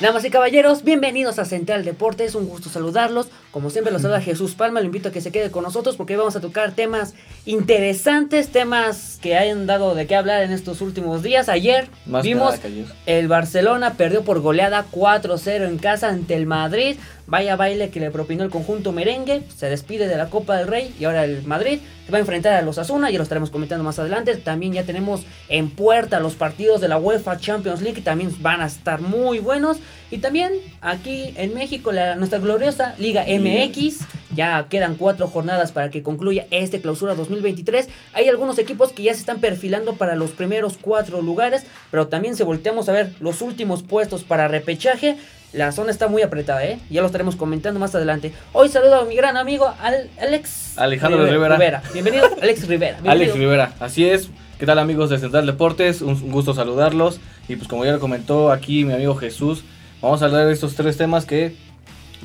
[0.00, 3.30] Damas y caballeros, bienvenidos a Central Deportes, un gusto saludarlos.
[3.50, 6.12] Como siempre los saluda Jesús Palma, lo invito a que se quede con nosotros porque
[6.12, 7.14] hoy vamos a tocar temas
[7.46, 11.48] interesantes, temas que hayan dado de qué hablar en estos últimos días.
[11.48, 12.86] Ayer Más vimos ayer.
[13.06, 16.96] el Barcelona perdió por goleada 4-0 en casa ante el Madrid.
[17.28, 20.94] Vaya baile que le propinó el conjunto merengue, se despide de la Copa del Rey
[20.98, 23.84] y ahora el Madrid se va a enfrentar a los Asuna, ya lo estaremos comentando
[23.84, 24.34] más adelante.
[24.36, 28.62] También ya tenemos en puerta los partidos de la UEFA Champions League, que también van
[28.62, 29.76] a estar muy buenos.
[30.10, 33.98] Y también aquí en México, la, nuestra gloriosa Liga MX,
[34.34, 37.90] ya quedan cuatro jornadas para que concluya este clausura 2023.
[38.14, 42.36] Hay algunos equipos que ya se están perfilando para los primeros cuatro lugares, pero también
[42.36, 45.18] si volteamos a ver los últimos puestos para repechaje,
[45.52, 46.78] la zona está muy apretada, ¿eh?
[46.90, 48.32] Ya lo estaremos comentando más adelante.
[48.52, 51.82] Hoy saludo a mi gran amigo Al- Alex Alejandro Rivera.
[51.92, 52.98] Bienvenido, Alex Rivera.
[53.06, 53.34] Alex.
[53.34, 54.28] Rivera, así es.
[54.58, 56.02] ¿Qué tal amigos de Central Deportes?
[56.02, 57.20] Un un gusto saludarlos.
[57.48, 59.64] Y pues como ya lo comentó aquí mi amigo Jesús,
[60.02, 61.54] vamos a hablar de estos tres temas que,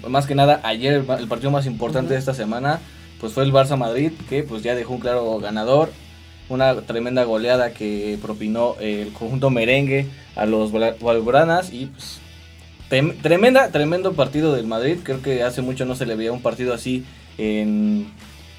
[0.08, 2.80] más que nada, ayer el, pa- el partido más importante de esta semana,
[3.22, 5.90] pues fue el Barça Madrid, que pues ya dejó un claro ganador.
[6.50, 12.20] Una tremenda goleada que propinó el conjunto merengue a los Blaugranas y pues
[13.22, 14.97] tremenda, tremendo partido del Madrid.
[15.03, 17.03] Creo que hace mucho no se le veía un partido así
[17.38, 18.08] en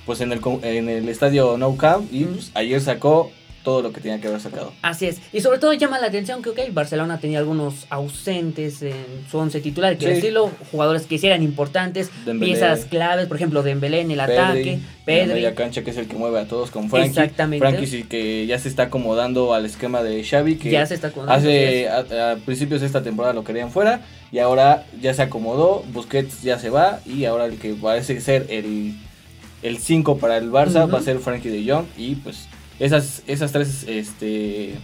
[0.06, 3.30] pues en el, en el estadio Nou Camp y pues, ayer sacó
[3.62, 4.74] todo lo que tenía que haber sacado.
[4.82, 5.22] Así es.
[5.32, 8.94] Y sobre todo llama la atención que, ok, Barcelona tenía algunos ausentes en
[9.30, 10.12] su once titular, que Sí.
[10.16, 12.52] decirlo, jugadores que sí eran importantes, Dembélé.
[12.52, 15.32] piezas claves, por ejemplo, Dembélé en el Pedri, ataque, en la Pedri.
[15.32, 17.08] media cancha que es el que mueve a todos con Frankie.
[17.08, 17.66] Exactamente.
[17.66, 21.06] Frankie sí que ya se está acomodando al esquema de Xavi que Ya se está
[21.08, 24.02] acomodando, hace a, a principios de esta temporada lo querían fuera
[24.34, 28.46] y ahora ya se acomodó, Busquets ya se va y ahora el que parece ser
[28.48, 28.96] el
[29.62, 32.48] el 5 para el Barça va a ser Frankie de Jong y pues
[32.80, 34.74] esas esas tres este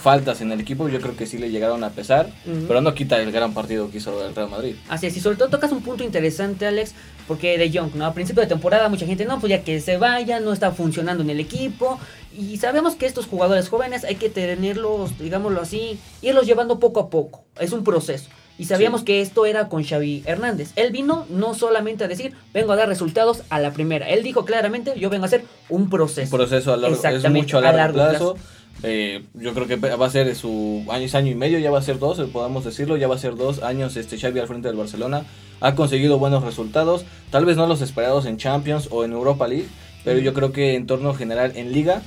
[0.00, 2.30] faltas en el equipo yo creo que sí le llegaron a pesar,
[2.68, 4.76] pero no quita el gran partido que hizo el Real Madrid.
[4.88, 6.94] Así es, y sobre todo tocas un punto interesante, Alex,
[7.26, 8.04] porque de Jong, ¿no?
[8.04, 11.24] A principio de temporada mucha gente, no, pues ya que se vaya, no está funcionando
[11.24, 11.98] en el equipo,
[12.36, 17.08] y sabemos que estos jugadores jóvenes hay que tenerlos, digámoslo así, irlos llevando poco a
[17.08, 18.28] poco, es un proceso.
[18.58, 19.06] Y sabíamos Sí.
[19.06, 20.72] que esto era con Xavi Hernández.
[20.76, 24.08] Él vino no solamente a decir, vengo a dar resultados a la primera.
[24.08, 26.34] Él dijo claramente, yo vengo a hacer un proceso.
[26.34, 28.36] Un proceso a largo, es mucho a a largo, plazo.
[28.82, 31.82] Eh, yo creo que va a ser su año, año y medio, ya va a
[31.82, 34.76] ser dos, podamos decirlo, ya va a ser dos años este Xavi al frente del
[34.76, 35.24] Barcelona.
[35.60, 39.68] Ha conseguido buenos resultados, tal vez no los esperados en Champions o en Europa League,
[40.04, 42.02] pero yo creo que en torno general en Liga,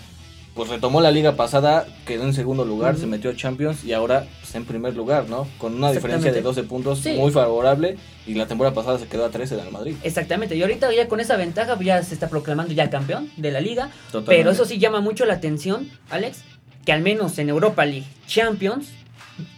[0.57, 4.25] pues retomó la liga pasada, quedó en segundo lugar, se metió a Champions y ahora
[4.41, 5.47] pues, en primer lugar, ¿no?
[5.59, 6.61] Con una diferencia de Exactamente.
[6.61, 7.13] 12 puntos Sí.
[7.13, 7.95] muy favorable
[8.25, 9.95] y la temporada pasada se quedó a 13 del Madrid.
[10.03, 13.51] Exactamente, y ahorita ya con esa ventaja pues, ya se está proclamando ya campeón de
[13.51, 13.89] la liga.
[14.07, 14.35] Totalmente.
[14.35, 16.39] Pero eso sí llama mucho la atención, Alex,
[16.83, 18.87] que al menos en Europa League Champions,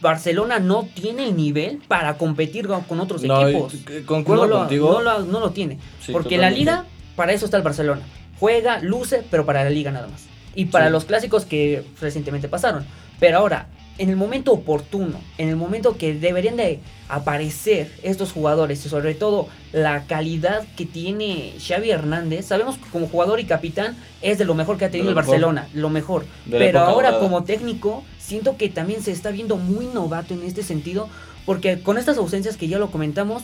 [0.02, 3.74] Barcelona no tiene el nivel para competir con- otros No, equipos.
[4.04, 4.92] concuerdo no lo, contigo.
[4.92, 5.78] No lo, no lo tiene.
[6.04, 6.84] Sí, porque la liga,
[7.16, 8.02] para eso está el Barcelona.
[8.38, 10.24] Juega, luce, pero para la liga nada más.
[10.54, 10.92] Y para Sí.
[10.92, 12.84] los clásicos que recientemente pasaron.
[13.18, 13.66] Pero ahora,
[13.98, 19.14] en el momento oportuno, en el momento que deberían de aparecer estos jugadores y sobre
[19.14, 24.44] todo la calidad que tiene Xavi Hernández, sabemos que como jugador y capitán es de
[24.46, 25.14] lo mejor que ha tenido el.
[25.14, 26.24] Barcelona, lo mejor.
[26.46, 30.62] De Pero ahora como técnico, siento que también se está viendo muy novato en este
[30.62, 31.08] sentido,
[31.44, 33.42] porque con estas ausencias que ya lo comentamos,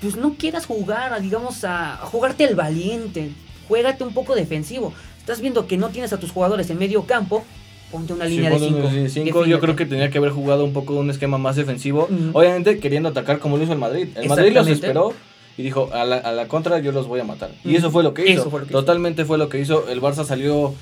[0.00, 3.30] pues no quieras jugar, a, digamos, a, a jugarte el valiente,
[3.72, 4.92] juégate un poco defensivo.
[5.18, 7.42] Estás viendo que no tienes a tus jugadores en medio campo,
[7.90, 8.70] ponte una Sí, línea de 5.
[8.78, 9.46] línea de cinco.
[9.46, 12.06] Yo creo que tenía que haber jugado un poco un esquema más defensivo.
[12.34, 14.08] Obviamente queriendo atacar como lo hizo el Madrid.
[14.14, 15.14] El Madrid los esperó
[15.56, 17.50] y dijo, a la, a la contra yo los voy a matar.
[17.64, 18.42] Y eso fue lo que hizo.
[18.42, 18.80] Eso fue lo que hizo.
[18.80, 19.88] Totalmente fue lo que hizo.
[19.88, 20.74] El Barça salió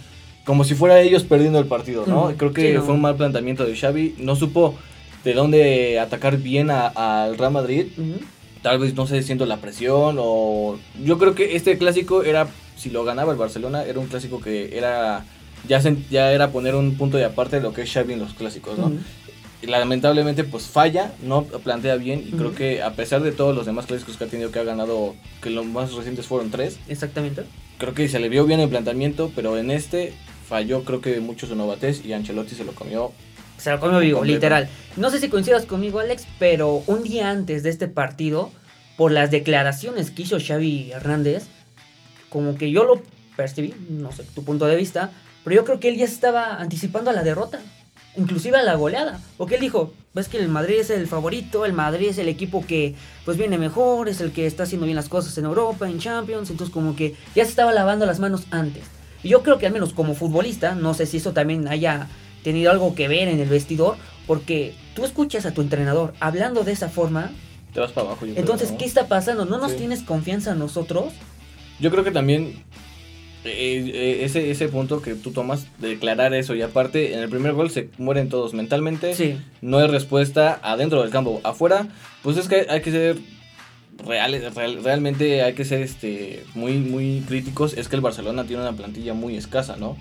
[0.44, 2.32] como si fuera ellos perdiendo el partido, ¿no?
[2.37, 2.82] Creo que Sí, no.
[2.82, 4.17] fue un mal planteamiento de Xavi.
[4.19, 4.75] No supo
[5.23, 7.87] de dónde atacar bien al Real Madrid.
[8.62, 10.79] Tal vez, no sé, siento la presión o...
[11.05, 12.47] Yo creo que este clásico era,
[12.81, 15.25] si lo ganaba el Barcelona, era un clásico que era...
[15.69, 18.21] Ya, se- ya era poner un punto de aparte de lo que es Xavi en
[18.21, 18.91] los clásicos, ¿no?
[19.62, 23.67] Y lamentablemente pues falla, no plantea bien y creo que a pesar de todos los
[23.67, 27.43] demás clásicos que ha tenido que ha ganado, que los más recientes fueron tres, Exactamente.
[27.77, 30.15] creo que se le vio bien el planteamiento, pero en este
[30.49, 33.12] falló creo que mucho su novatez y Ancelotti se lo comió.
[33.59, 34.67] Se lo comió vivo, literal.
[34.97, 38.50] No sé si coincidas conmigo, Alex, pero un día antes de este partido,
[38.97, 41.44] por las declaraciones que hizo Xavi Hernández,
[42.31, 43.03] como que yo lo
[43.37, 45.11] percibí, no sé tu punto de vista,
[45.44, 47.61] pero yo creo que él ya estaba anticipando a la derrota,
[48.17, 51.73] inclusive a la goleada, porque él dijo, ves que el Madrid es el favorito, el
[51.73, 52.94] Madrid es el equipo que
[53.25, 56.50] pues viene mejor, es el que está haciendo bien las cosas en Europa, en Champions,
[56.50, 58.85] entonces como que ya se estaba lavando las manos antes.
[59.23, 62.09] Y yo creo que al menos como futbolista, no sé si eso también haya
[62.43, 63.97] tenido algo que ver en el vestidor,
[64.27, 67.31] porque tú escuchas a tu entrenador hablando de esa forma,
[67.75, 68.25] Te vas para abajo.
[68.27, 68.79] yo creo, entonces, ¿no?
[68.79, 69.44] ¿qué está pasando?
[69.44, 69.79] ¿No nos Sí.
[69.79, 71.12] tienes confianza en nosotros?
[71.81, 72.62] Yo creo que también
[73.44, 77.29] eh, eh, ese, ese punto que tú tomas de declarar eso y aparte en el
[77.29, 79.15] primer gol se mueren todos mentalmente.
[79.15, 79.38] Sí.
[79.62, 81.41] No hay respuesta adentro del campo.
[81.44, 81.88] Afuera,
[82.23, 83.19] pues es que hay que ser
[84.06, 87.75] reales, real- realmente hay que ser este muy muy críticos.
[87.77, 89.97] Es que el Barcelona tiene una plantilla muy escasa, ¿no?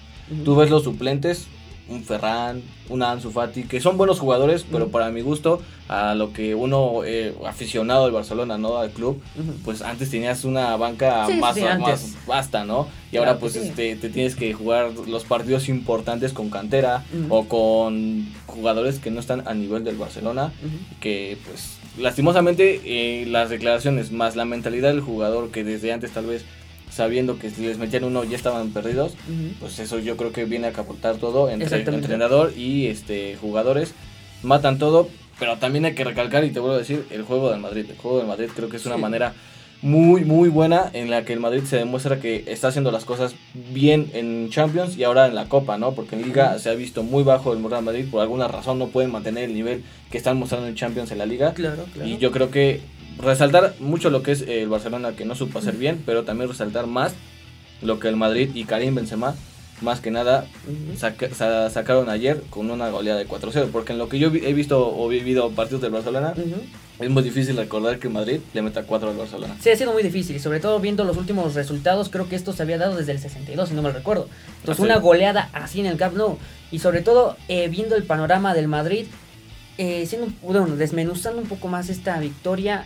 [0.45, 1.47] Tú ves los suplentes,
[1.89, 6.33] un Ferran, un Ansu Fati, que son buenos jugadores, pero para mi gusto, a lo
[6.33, 8.77] que uno eh, aficionado del Barcelona, ¿no?
[8.77, 9.21] Al club,
[9.65, 12.87] pues antes tenías una banca Sí, más, sí, más vasta, ¿no?
[13.07, 13.59] Y Claro ahora pues sí.
[13.59, 19.19] este, te tienes que jugar los partidos importantes con cantera o con jugadores que no
[19.19, 20.51] están a nivel del Barcelona,
[20.99, 26.25] que pues lastimosamente eh, las declaraciones más la mentalidad del jugador que desde antes tal
[26.27, 26.45] vez
[26.99, 29.13] sabiendo que si les metían uno ya estaban perdidos,
[29.59, 33.93] pues eso yo creo que viene a capotar todo entre entrenador y este jugadores.
[34.43, 35.09] Matan todo
[35.39, 37.85] pero también hay que recalcar y te vuelvo a decir el juego del Madrid.
[37.89, 39.01] El juego del Madrid creo que es una Sí.
[39.01, 39.33] manera
[39.81, 43.33] muy muy buena en la que el Madrid se demuestra que está haciendo las cosas
[43.73, 47.01] bien en Champions y ahora en la Copa no porque en Liga se ha visto
[47.03, 50.35] muy bajo el Real Madrid por alguna razón no pueden mantener el nivel que están
[50.37, 51.53] mostrando en Champions en la Liga.
[51.53, 52.09] Claro, claro.
[52.09, 52.81] y yo creo que
[53.19, 56.87] resaltar mucho lo que es el Barcelona que no supo hacer bien, pero también resaltar
[56.87, 57.13] más
[57.81, 59.35] lo que el Madrid y Karim Benzema
[59.81, 60.45] más que nada
[60.97, 64.45] saca- sa- sacaron ayer con una goleada de 4-0, porque en lo que yo vi-
[64.45, 66.33] he visto o vivido partidos del Barcelona
[66.99, 69.55] es muy difícil recordar que Madrid le meta 4 al Barcelona.
[69.61, 72.51] Sí, ha sido muy difícil y sobre todo viendo los últimos resultados, creo que esto
[72.51, 74.27] se había dado desde el 62, si no me recuerdo.
[74.59, 76.37] Entonces, una goleada así en el Camp Nou
[76.71, 79.05] y sobre todo eh, viendo el panorama del Madrid,
[79.77, 82.85] eh, siendo, bueno, desmenuzando un poco más esta victoria,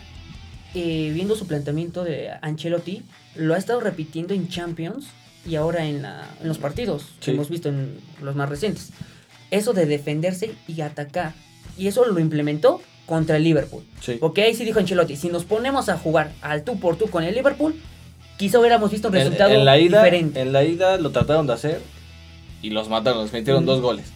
[0.74, 3.02] eh, viendo su planteamiento de Ancelotti,
[3.36, 5.06] lo ha estado repitiendo en Champions
[5.46, 8.90] y ahora en, la- en los partidos que hemos visto en los más recientes.
[9.50, 11.32] Eso de defenderse y atacar.
[11.78, 13.84] Y eso lo implementó contra el Liverpool.
[14.00, 14.16] Sí.
[14.18, 17.22] Porque ahí sí dijo Ancelotti, si nos ponemos a jugar al tú por tú con
[17.24, 17.74] el Liverpool,
[18.38, 20.40] quizá hubiéramos visto un En, resultado en la ida, diferente.
[20.40, 21.80] en la ida lo trataron de hacer
[22.62, 23.66] y los mataron, les metieron Mm.
[23.66, 24.06] dos goles.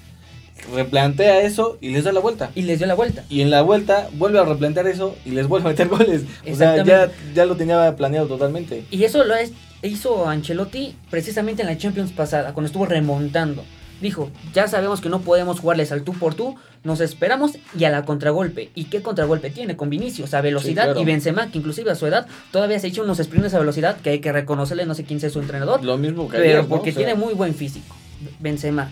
[0.74, 2.50] Replantea eso y les da la vuelta.
[2.54, 3.24] Y les dio la vuelta.
[3.28, 6.22] Y en la vuelta vuelve a replantear eso y les vuelve a meter goles.
[6.50, 8.84] O sea, ya, ya lo tenía planeado totalmente.
[8.90, 9.52] Y eso lo es-
[9.82, 13.64] hizo Ancelotti precisamente en la Champions pasada, cuando estuvo remontando.
[14.00, 17.90] Dijo, ya sabemos que no podemos jugarles al tú por tú, nos esperamos y a
[17.90, 18.70] la contragolpe.
[18.76, 19.74] ¿Y qué contragolpe tiene?
[19.76, 21.00] Con Vinicius, a velocidad Sí, claro.
[21.00, 23.96] y Benzema, que inclusive a su edad todavía se ha hecho unos sprints a velocidad
[24.00, 26.62] que hay que reconocerle, no sé quién sea su entrenador, Lo mismo que pero ayer,
[26.62, 26.68] ¿no?
[26.68, 27.96] porque O sea, tiene muy buen físico.
[28.38, 28.88] Benzema.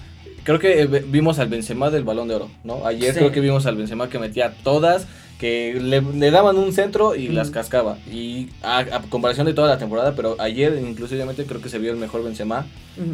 [0.46, 2.86] Creo que eh, vimos al Benzema del Balón de Oro, ¿no?
[2.86, 3.18] Ayer Sí.
[3.18, 5.06] creo que vimos al Benzema que metía todas,
[5.40, 7.34] que le, le daban un centro y Mm.
[7.34, 7.98] las cascaba.
[8.10, 11.90] Y a, a comparación de toda la temporada, pero ayer inclusivamente creo que se vio
[11.90, 12.64] el mejor Benzema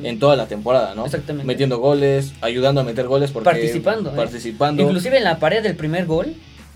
[0.05, 1.05] en toda la temporada, ¿no?
[1.07, 1.47] Exactamente.
[1.47, 4.15] Metiendo goles, ayudando a meter goles porque Participando, ¿eh?
[4.15, 4.83] participando.
[4.83, 6.35] Inclusive en la pared del primer gol.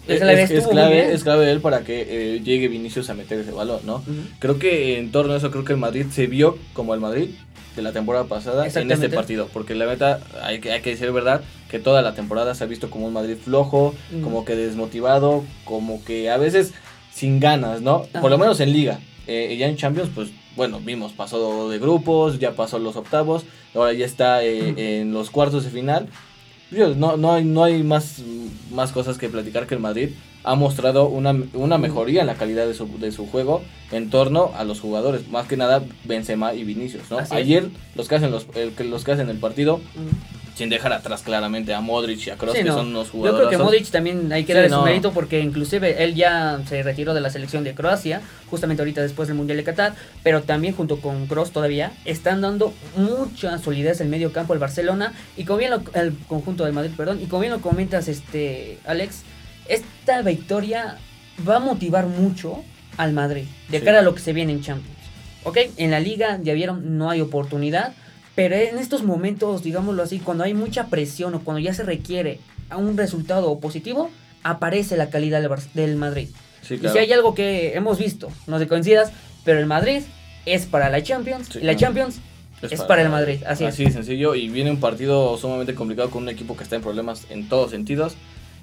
[0.08, 2.06] es, vez es clave, es clave él para que
[2.36, 4.02] eh, llegue Vinicius a meter ese balón, ¿no?
[4.38, 7.28] Creo que en torno a eso, creo que el Madrid se vio como el Madrid
[7.76, 9.48] de la temporada pasada en este partido.
[9.52, 12.66] Porque la neta, hay que, hay que decir verdad, que toda la temporada se ha
[12.66, 14.22] visto como un Madrid flojo, Mm.
[14.22, 16.72] como que desmotivado, como que a veces
[17.12, 18.06] sin ganas, ¿no?
[18.20, 18.98] Por lo menos en Liga.
[19.26, 23.92] Eh, ya en Champions, pues bueno, vimos, pasó de grupos, ya pasó los octavos, ahora
[23.92, 24.78] ya está eh, Mm.
[24.78, 26.08] en los cuartos de final.
[26.70, 28.22] No, no hay, no hay más,
[28.72, 30.10] más cosas que platicar que el Madrid
[30.42, 34.52] ha mostrado una, una mejoría en la calidad de su, de su juego en torno
[34.56, 37.18] a los jugadores, más que nada Benzema y Vinicius, ¿no?
[37.18, 37.40] Así es.
[37.40, 38.46] Ayer los que hacen los,
[38.78, 39.80] los que hacen el partido.
[40.56, 42.74] Sin dejar atrás claramente a Modric y a Kroos, Sí, que no.
[42.76, 43.46] son unos Yo jugadores.
[43.48, 44.78] creo que Modric también hay que Sí, darle no.
[44.80, 49.02] su mérito porque inclusive él ya se retiró de la selección de Croacia, justamente ahorita
[49.02, 54.00] después del Mundial de Qatar, pero también junto con Kroos todavía están dando mucha solidez
[54.00, 57.26] en medio campo el Barcelona y como bien lo, el conjunto del Madrid, perdón, y
[57.26, 59.22] como bien lo comentas este Alex,
[59.68, 60.96] esta victoria
[61.46, 62.64] va a motivar mucho
[62.96, 63.84] al Madrid de Sí.
[63.84, 64.96] cara a lo que se viene en Champions.
[65.44, 65.58] ¿Ok?
[65.76, 67.92] En la liga, ya vieron, no hay oportunidad.
[68.36, 72.38] Pero en estos momentos, digámoslo así, cuando hay mucha presión o cuando ya se requiere
[72.70, 74.10] a un resultado positivo,
[74.44, 75.42] aparece la calidad
[75.74, 76.28] del, Madrid.
[76.62, 76.92] Sí, Y claro.
[76.92, 79.10] si hay algo que hemos visto, no te coincidas,
[79.44, 80.02] pero el Madrid
[80.44, 81.78] es para la Champions Sí, y la claro.
[81.94, 82.20] Champions
[82.62, 83.40] es, para el Madrid.
[83.46, 83.94] Así, Así es.
[83.94, 84.34] sencillo.
[84.34, 87.70] Y viene un partido sumamente complicado con un equipo que está en problemas en todos
[87.70, 88.16] sentidos.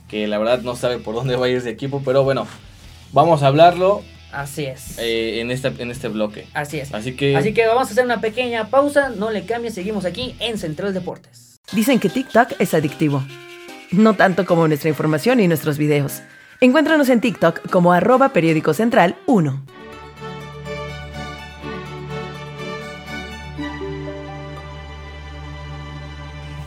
[0.07, 2.01] Que la verdad no sabe por dónde va a ir ese equipo.
[2.05, 2.47] Pero bueno,
[3.11, 4.03] vamos a hablarlo.
[4.33, 4.97] Así es.
[4.99, 6.47] eh, en, este, en este bloque.
[6.53, 6.93] Así es.
[6.93, 10.35] Así que, Así que vamos a hacer una pequeña pausa, no le cambies, seguimos aquí
[10.39, 11.59] en Central Deportes.
[11.71, 13.23] Dicen que TikTok es adictivo.
[13.91, 16.21] No tanto como nuestra información y nuestros videos.
[16.61, 19.63] Encuéntranos en TikTok como arroba periódico central 1.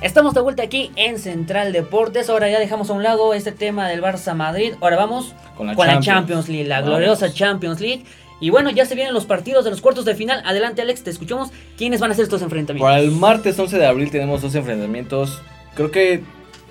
[0.07, 2.31] Estamos de vuelta aquí en Central Deportes.
[2.31, 4.75] Ahora ya dejamos a un lado este tema del Barça Madrid.
[4.81, 6.05] Ahora vamos Con la Champions.
[6.07, 6.91] Champions League, la Vamos.
[6.91, 8.05] gloriosa Champions League.
[8.39, 10.43] Y bueno, ya se vienen los partidos de los cuartos de final.
[10.45, 11.51] Adelante, Alex, te escuchamos.
[11.77, 12.89] ¿Quiénes van a ser estos enfrentamientos?
[12.89, 15.43] para el martes 11 de abril tenemos dos enfrentamientos,
[15.75, 16.23] creo que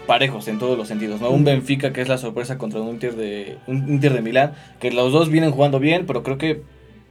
[0.08, 1.30] parejos en todos los sentidos, ¿no?
[1.30, 4.92] Un Benfica que es la sorpresa contra un Inter de un Inter de Milán, que
[4.92, 6.62] los dos vienen jugando bien, pero creo que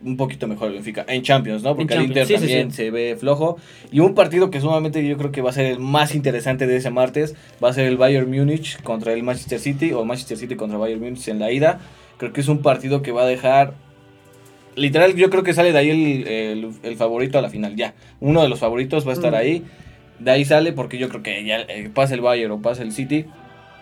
[0.05, 1.75] un poquito mejor el Benfica en Champions, ¿no?
[1.77, 2.77] Porque el Inter sí, también sí.
[2.77, 3.57] se ve flojo
[3.91, 6.77] y un partido que sumamente yo creo que va a ser el más interesante de
[6.77, 10.57] ese martes, va a ser el Bayern Múnich contra el Manchester City o Manchester City
[10.57, 11.81] contra Bayern Múnich en la ida.
[12.19, 13.75] Creo que es un partido que va a dejar
[14.77, 17.95] literal yo creo que sale de ahí el, el- el favorito a la final, ya.
[18.21, 19.37] Uno de los favoritos va a estar Mm.
[19.37, 19.63] ahí.
[20.19, 22.93] De ahí sale porque yo creo que ya eh, pasa el Bayern o pasa el
[22.93, 23.25] City,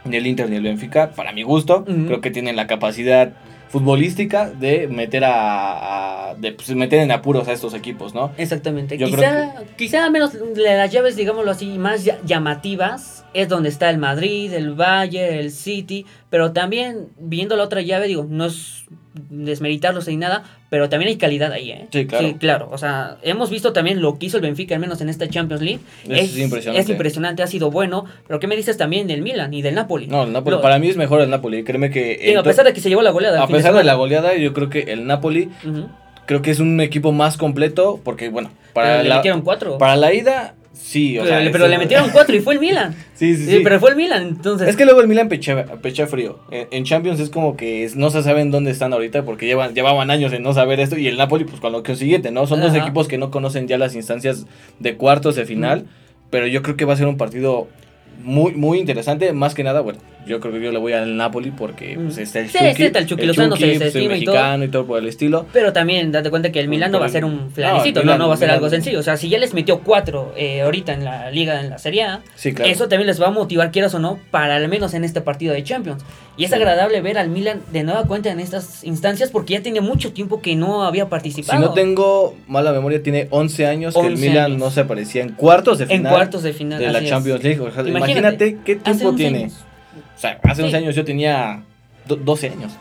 [0.04, 3.32] ni el Inter ni el Benfica, para mi gusto, creo que tienen la capacidad
[3.72, 8.30] futbolística de meter a, a- de pues, meter en apuros a estos equipos, ¿no?
[8.36, 8.98] Exactamente.
[8.98, 13.90] Yo quizá, quizá al menos las llaves, digámoslo así, más lla- llamativas es donde está
[13.90, 16.06] el Madrid, el Bayern, el City.
[16.30, 18.84] Pero también, viendo la otra llave, digo, no es
[19.30, 21.86] desmeritarlos ni nada, pero también hay calidad ahí, ¿eh?
[21.92, 22.34] Sí, claro.
[22.38, 22.68] claro.
[22.72, 25.62] O sea, hemos visto también lo que hizo el Benfica, al menos en esta Champions
[25.62, 25.80] League.
[26.08, 26.80] Es impresionante.
[26.82, 28.06] Es impresionante, ha sido bueno.
[28.26, 30.06] Pero ¿qué me dices también del Milan y del Napoli?
[30.06, 32.18] No, el Napoli, Lo- para mí es mejor el Napoli, créeme que...
[32.24, 33.42] digo, a pesar de que se llevó la goleada.
[33.42, 35.50] a pesar de la goleada, yo creo que el Napoli
[36.26, 39.78] creo que es un equipo más completo porque, bueno, para Pero la, cuatro.
[39.78, 41.40] para la ida, sí, o pero, sea...
[41.44, 42.94] le- pero le metieron cuatro y fue el Milan.
[43.14, 43.60] Sí, sí, Sí, sí.
[43.62, 44.68] pero fue el Milan, entonces.
[44.68, 46.40] Es que luego el Milan pecha, pecha frío.
[46.50, 50.10] En, en Champions es como que no se saben dónde están ahorita porque llevan, llevaban
[50.10, 50.98] años en no saber esto.
[50.98, 52.48] Y el Napoli, pues con lo que siguiente, ¿no?
[52.48, 54.46] Son dos equipos que no conocen ya las instancias
[54.80, 55.84] de cuartos de final.
[56.30, 57.68] Pero yo creo que va a ser un partido
[58.24, 59.32] muy, muy interesante.
[59.32, 62.40] Más que nada, bueno, yo creo que yo le voy al Napoli porque pues, está
[62.40, 62.74] el Sí, Chucky.
[62.74, 64.34] sí, está el Chucky Lozano, se- se pues, el estima y todo.
[64.36, 65.46] mexicano y todo por el estilo.
[65.52, 68.18] Pero también date cuenta que el Milan no va a ser un flanecito, no, Milan-
[68.18, 69.00] no va a ser Milan- algo sencillo.
[69.00, 72.04] O sea, si ya les metió cuatro eh, ahorita en la liga, en la Serie
[72.04, 72.70] A, Sí, claro.
[72.70, 75.52] eso también les va a motivar, quieras o no, para al menos en este partido
[75.54, 76.02] de Champions.
[76.36, 76.56] Y es Sí.
[76.56, 80.40] agradable ver al Milan de nueva cuenta en estas instancias porque ya tiene mucho tiempo
[80.40, 81.60] que no había Si participado.
[81.60, 84.58] no tengo mala memoria, tiene 11 años que el 11 Milan años.
[84.58, 86.12] no se aparecía en cuartos de en final.
[86.12, 86.78] cuartos de final.
[86.78, 87.08] de la es.
[87.08, 87.60] Champions League.
[87.60, 89.38] O sea, Imagínate, imagínate, qué tiempo 11 tiene.
[89.44, 89.64] años.
[90.22, 90.62] O sea, hace Sí.
[90.66, 91.64] 11 años yo tenía
[92.06, 92.72] do- 12 años.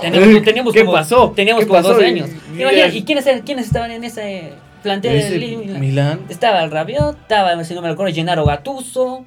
[0.00, 1.30] Teníamos, teníamos ¿Qué como, pasó?
[1.30, 1.92] Teníamos ¿Qué como pasó?
[1.94, 2.28] 12 años.
[2.56, 5.80] Y- Imagínate, y- ¿Y quiénes, eran- quiénes estaban en ese plantel Ese del Milan?
[5.80, 6.20] Milán.
[6.28, 9.24] Estaba el Rabiot, estaba, si no me recuerdo, Gennaro Gattuso,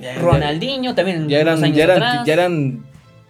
[0.00, 2.26] Ya- Ronaldinho, también Ya eran, años ya eran, atrás.
[2.26, 2.82] ya eran,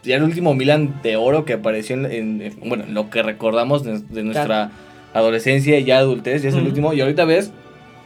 [0.05, 3.21] ya el último Milan de oro que apareció en, en- en- bueno, en lo que
[3.25, 4.71] recordamos de, de nuestra
[5.13, 6.93] adolescencia y ya adultez, ya es el último.
[6.95, 7.53] Y ahorita ves,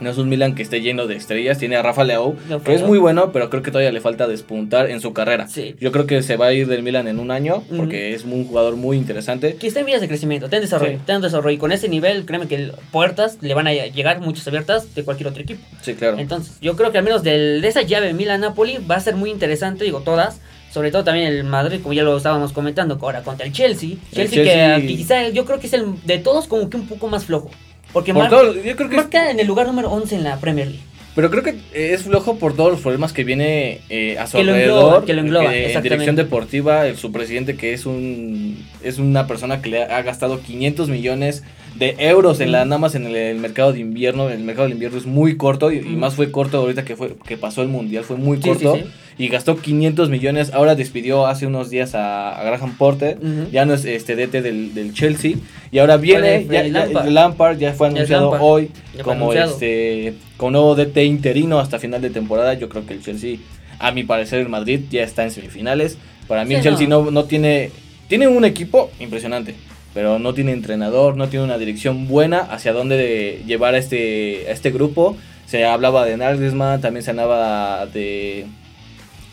[0.00, 2.74] no es un Milan que esté lleno de estrellas, tiene a Rafa Leao, Rafa que
[2.74, 5.48] es muy bueno, pero creo que todavía le falta despuntar en su carrera.
[5.48, 5.74] Sí.
[5.80, 8.46] Yo creo que se va a ir del Milan en un año, porque es un
[8.46, 9.56] jugador muy interesante.
[9.56, 11.12] Que está en vías de crecimiento, está en desarrollo, Sí.
[11.22, 11.54] desarrollo.
[11.54, 15.28] Y con ese nivel, créeme que puertas le van a llegar muchas abiertas de cualquier
[15.28, 15.64] otro equipo.
[15.82, 16.18] Sí, claro.
[16.18, 19.30] Entonces, yo creo que al menos del- de esa llave Milan-Napoli va a ser muy
[19.30, 20.40] interesante, digo, todas.
[20.72, 23.96] Sobre todo también el Madrid, como ya lo estábamos comentando, ahora contra el Chelsea.
[24.12, 27.08] Chelsea, Chelsea- que quizá yo creo que es el de todos como que un poco
[27.08, 27.50] más flojo.
[27.92, 30.36] Porque Por mar- todo- yo creo que marca en el lugar número 11 en la
[30.38, 30.82] Premier League.
[31.14, 34.44] Pero creo que es flojo por todos los problemas que viene eh, a su Que
[34.44, 34.82] lo alrededor.
[34.84, 35.88] engloba, que lo engloba, en exactamente.
[35.88, 40.02] dirección deportiva, el, su presidente que es un es una persona que le ha, ha
[40.02, 41.42] gastado 500 millones
[41.78, 44.28] de euros en la nada más en el, el mercado de invierno.
[44.30, 47.14] El mercado de invierno es muy corto y, y más fue corto ahorita que fue
[47.26, 49.24] que pasó el mundial fue muy corto sí, sí.
[49.24, 50.52] y gastó 500 millones.
[50.54, 53.18] Ahora despidió hace unos días a, a Graham Porter.
[53.52, 55.34] Ya no es este DT del, del Chelsea
[55.70, 56.64] y ahora viene ya,
[57.04, 57.58] Lampard.
[57.58, 58.42] Ya fue anunciado Lampard.
[58.42, 59.52] hoy Ya como anunciado.
[59.52, 62.54] este con nuevo DT interino hasta final de temporada.
[62.54, 63.36] Yo creo que el Chelsea,
[63.78, 65.98] a mi parecer, el Madrid ya está en semifinales.
[66.28, 67.10] Para mí, el Chelsea no.
[67.10, 67.70] No, tiene.
[68.08, 69.54] Tiene un equipo impresionante,
[69.96, 74.44] pero no tiene entrenador, no tiene una dirección buena hacia dónde de llevar a este,
[74.46, 75.16] a este grupo.
[75.46, 78.44] Se hablaba de Nagelsmann, también se hablaba de.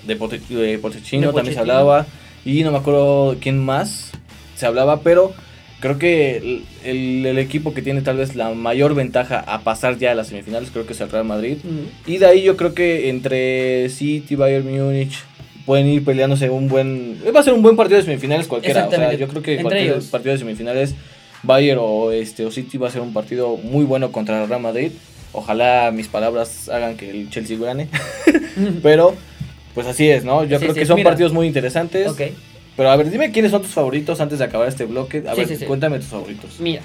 [0.07, 2.05] de, Pote- de Pochettino, De también se hablaba.
[2.45, 4.11] Y no me acuerdo quién más
[4.55, 5.33] se hablaba, pero
[5.81, 9.97] creo que el, el- el equipo que tiene tal vez la mayor ventaja a pasar
[9.97, 11.57] ya a las semifinales, creo que es el Real Madrid.
[12.07, 15.17] Y de ahí yo creo que entre City, Bayern Múnich
[15.65, 17.19] pueden ir peleándose un buen...
[17.35, 18.87] Va a ser un buen partido de semifinales cualquiera.
[18.87, 20.05] O sea, yo creo que Entre cualquier ellos.
[20.05, 20.95] partido de semifinales,
[21.43, 24.61] Bayern o, este, o City va a ser un partido muy bueno contra el Real
[24.61, 24.91] Madrid.
[25.31, 27.87] Ojalá mis palabras hagan que el Chelsea gane.
[28.83, 29.15] Pero,
[29.73, 30.43] pues así es, ¿no?
[30.43, 31.09] Yo creo que son mira.
[31.09, 32.07] partidos muy interesantes.
[32.09, 32.21] Ok.
[32.75, 35.23] Pero a ver, dime quiénes son tus favoritos antes de acabar este bloque.
[35.27, 36.59] A Sí, ver, cuéntame tus favoritos.
[36.59, 36.81] Mira,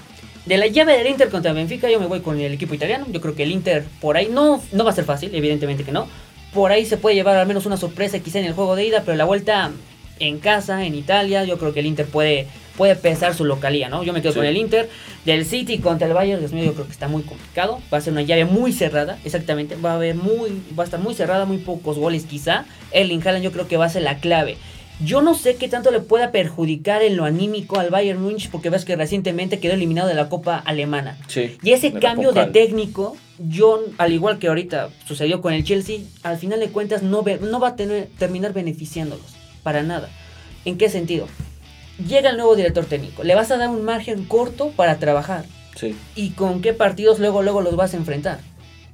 [0.47, 3.07] de la llave del Inter contra Benfica, yo me voy con el equipo italiano.
[3.11, 5.93] Yo creo que el Inter por ahí no, no va a ser fácil, evidentemente que
[5.93, 6.07] no.
[6.53, 9.03] Por ahí se puede llevar al menos una sorpresa quizá en el juego de ida,
[9.05, 9.71] pero la vuelta
[10.19, 14.03] en casa, en Italia, yo creo que el Inter puede, puede pesar su localía, ¿no?
[14.03, 14.39] Yo me quedo Sí.
[14.39, 14.89] con el Inter.
[15.25, 17.81] Del City contra el Bayern, Dios mío, yo creo que está muy complicado.
[17.93, 19.77] Va a ser una llave muy cerrada, exactamente.
[19.77, 22.65] Va a haber muy, va a estar muy cerrada, muy pocos goles quizá.
[22.93, 24.57] Erling Haaland yo creo que va a ser la clave.
[25.01, 28.69] Yo no sé qué tanto le pueda perjudicar en lo anímico al Bayern Munich porque
[28.69, 31.17] ves que recientemente quedó eliminado de la Copa Alemana.
[31.29, 31.57] Sí.
[31.63, 36.37] Y ese cambio de técnico, yo, al igual que ahorita sucedió con el Chelsea, al
[36.39, 39.37] final de cuentas no, va a tener, terminar beneficiándolos.
[39.63, 40.09] Para nada.
[40.65, 41.29] ¿En qué sentido?
[42.05, 43.23] Llega el nuevo director técnico.
[43.23, 45.45] Le vas a dar un margen corto para trabajar.
[45.77, 45.95] Sí.
[46.17, 48.41] ¿Y con qué partidos luego, luego los vas a enfrentar?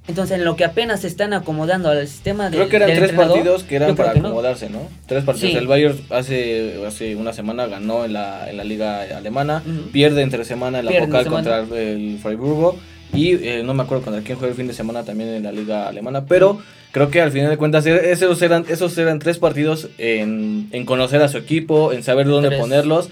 [0.06, 3.12] Entonces, en lo que apenas se están acomodando al sistema del Creo que eran tres
[3.12, 4.80] partidos que eran para que acomodarse, ¿no?
[5.06, 5.52] Tres partidos.
[5.52, 5.56] Sí.
[5.56, 10.44] El Bayern hace, hace una semana ganó en la, en la liga alemana, pierde entre
[10.44, 12.76] semana en la Pierde contra el Freiburgo
[13.14, 15.52] y eh, no me acuerdo contra quién juega el fin de semana también en la
[15.52, 16.58] liga alemana, pero
[16.90, 20.84] creo que al final de cuentas e- esos eran, esos eran tres partidos en, en
[20.84, 22.60] conocer a su equipo, en saber dónde Tres.
[22.60, 23.08] ponerlos,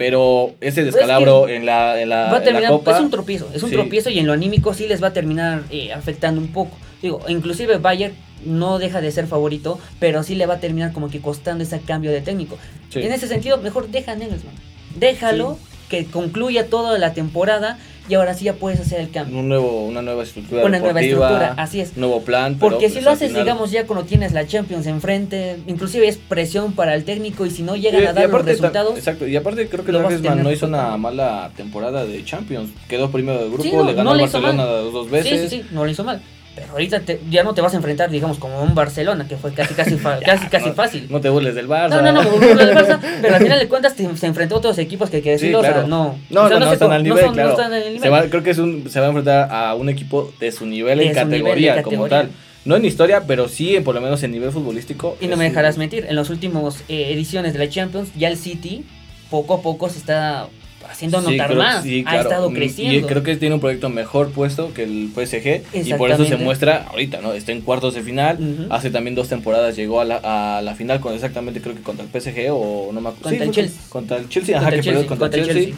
[0.00, 2.70] pero ese Pues es descalabro que en la, en la, va a en la terminar,
[2.70, 2.92] Copa...
[2.92, 3.76] es un tropiezo, es un Sí.
[3.76, 6.74] tropiezo y en lo anímico sí les va a terminar eh, afectando un poco.
[7.02, 8.14] Digo, inclusive Bayern
[8.46, 11.80] no deja de ser favorito, pero sí le va a terminar como que costando ese
[11.80, 12.56] cambio de técnico.
[12.88, 13.00] Sí.
[13.02, 14.54] En ese sentido, mejor deja a Nagelsmann.
[14.96, 15.58] Déjalo
[15.90, 17.78] que concluya toda la temporada
[18.08, 19.38] y ahora sí ya puedes hacer el cambio.
[19.38, 21.96] un nuevo, una nueva estructura Una nueva estructura, así es.
[21.96, 22.54] nuevo plan.
[22.58, 25.58] pero, Porque pues, si lo al haces, final- digamos, ya cuando tienes la Champions enfrente,
[25.66, 28.96] inclusive es presión para el técnico y si no llegan Y- a dar los resultados,
[28.98, 32.70] Exacto, y aparte creo que lo Nagelsmann no hizo una mala temporada de Champions.
[32.88, 34.92] Quedó primero del grupo, Sí, no, le ganó no le Barcelona mal.
[34.92, 35.50] dos veces.
[35.50, 36.20] sí, sí, no lo hizo mal.
[36.54, 39.52] Pero ahorita te- ya no te vas a enfrentar, digamos, como un Barcelona, que fue
[39.54, 41.06] casi, casi, fa- casi, casi no, fácil.
[41.08, 41.90] No te burles del Barça.
[41.90, 44.58] No, no, no, como el Barça, pero al final de cuentas te- se enfrentó a
[44.58, 45.86] otros equipos que hay que Sí, decirlo, o sea, claro.
[45.88, 46.18] no.
[46.28, 47.50] No, o sea, no, no están al no nivel, son- no claro.
[47.50, 48.00] están en el nivel.
[48.02, 50.66] Se va, creo que es un, se va a enfrentar a un equipo de su
[50.66, 51.38] nivel De en su nivel de
[51.68, 52.30] categoría, como tal.
[52.64, 55.16] No en historia, pero sí, por lo menos en nivel futbolístico.
[55.20, 58.28] Y no me un- dejarás mentir, en las últimas eh, ediciones de la Champions, ya
[58.28, 58.84] el City
[59.30, 60.48] poco a poco se está
[60.88, 61.82] haciendo Sí, notar creo- más.
[61.82, 62.98] sí, Ha estado creciendo.
[62.98, 65.62] Y creo que tiene un proyecto mejor puesto que el PSG.
[65.86, 67.32] Y por eso se muestra ahorita, ¿no?
[67.32, 68.66] Está en cuartos de final.
[68.70, 72.04] Hace también dos temporadas llegó a la, a la final con exactamente creo que contra
[72.04, 73.30] el PSG o no me acuerdo.
[73.30, 73.80] Contra Sí, el Chelsea.
[73.88, 75.74] Contra el Chelsea, Contra ajá, el que perdió contra, el Chelsea.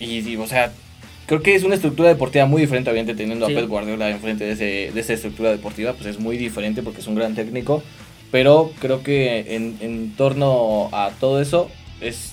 [0.00, 0.72] Y, o sea,
[1.26, 4.52] creo que es una estructura deportiva muy diferente, obviamente teniendo a Pep Guardiola enfrente de,
[4.52, 7.82] ese, de esa estructura deportiva, pues es muy diferente porque es un gran técnico.
[8.30, 12.32] Pero creo que en, en torno a todo eso, es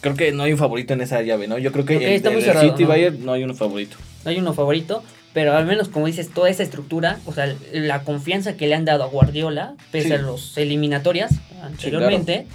[0.00, 1.58] creo que no hay un favorito en esa llave, ¿no?
[1.58, 2.88] Yo creo que Ok, en, está en muy el cerrado, City ¿no?
[2.88, 3.96] Bayern no hay un favorito.
[4.24, 8.02] No hay uno favorito, pero al menos como dices, toda esa estructura, o sea, la
[8.02, 10.14] confianza que le han dado a Guardiola, pese Sí.
[10.14, 11.32] a los eliminatorias
[11.62, 12.46] anteriormente.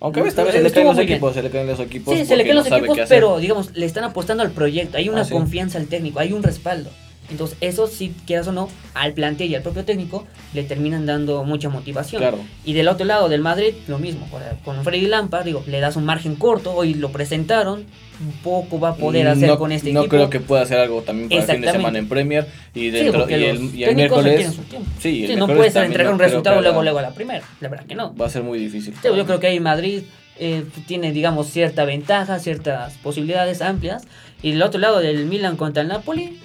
[0.00, 1.08] Aunque esta vez se le caen los bien.
[1.08, 2.14] equipos, se le caen los equipos.
[2.14, 5.08] Sí, se le caen no los equipos, pero digamos, le están apostando al proyecto, hay
[5.08, 6.90] una Ah, confianza al técnico, hay un respaldo.
[7.30, 11.42] Entonces, eso sí, quieras o no, al plantel y al propio técnico le terminan dando
[11.44, 12.20] mucha motivación.
[12.20, 12.38] Claro.
[12.64, 14.28] Y del otro lado del Madrid, lo mismo.
[14.64, 17.86] Con Freddy Lampard, digo, le das un margen corto, hoy lo presentaron,
[18.20, 20.16] un poco va a poder hacer no, con este no equipo.
[20.16, 22.90] creo que pueda hacer algo también para el fin de semana en Premier y Sí,
[22.90, 24.60] dentro porque y el, y el técnicos miércoles
[25.00, 27.44] sí, el Sí, no puedes entregar no un resultado luego, luego a la primera.
[27.60, 28.14] La verdad que no.
[28.14, 28.94] va a ser muy difícil.
[29.00, 30.02] Sí, yo creo que ahí Madrid
[30.38, 34.04] eh, tiene, digamos, cierta ventaja, ciertas posibilidades amplias.
[34.42, 36.38] Y del otro lado del Milan contra el Napoli,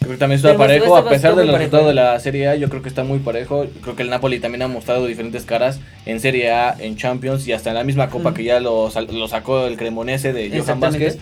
[0.00, 2.70] Creo que también está Pero parejo, a pesar del resultado de la Serie A, yo
[2.70, 3.66] creo que está muy parejo.
[3.82, 7.52] Creo que el Napoli también ha mostrado diferentes caras en Serie A, en Champions y
[7.52, 10.80] hasta en la misma Copa que ya lo, lo sacó el Cremonese de Johan.
[10.80, 11.18] Vázquez.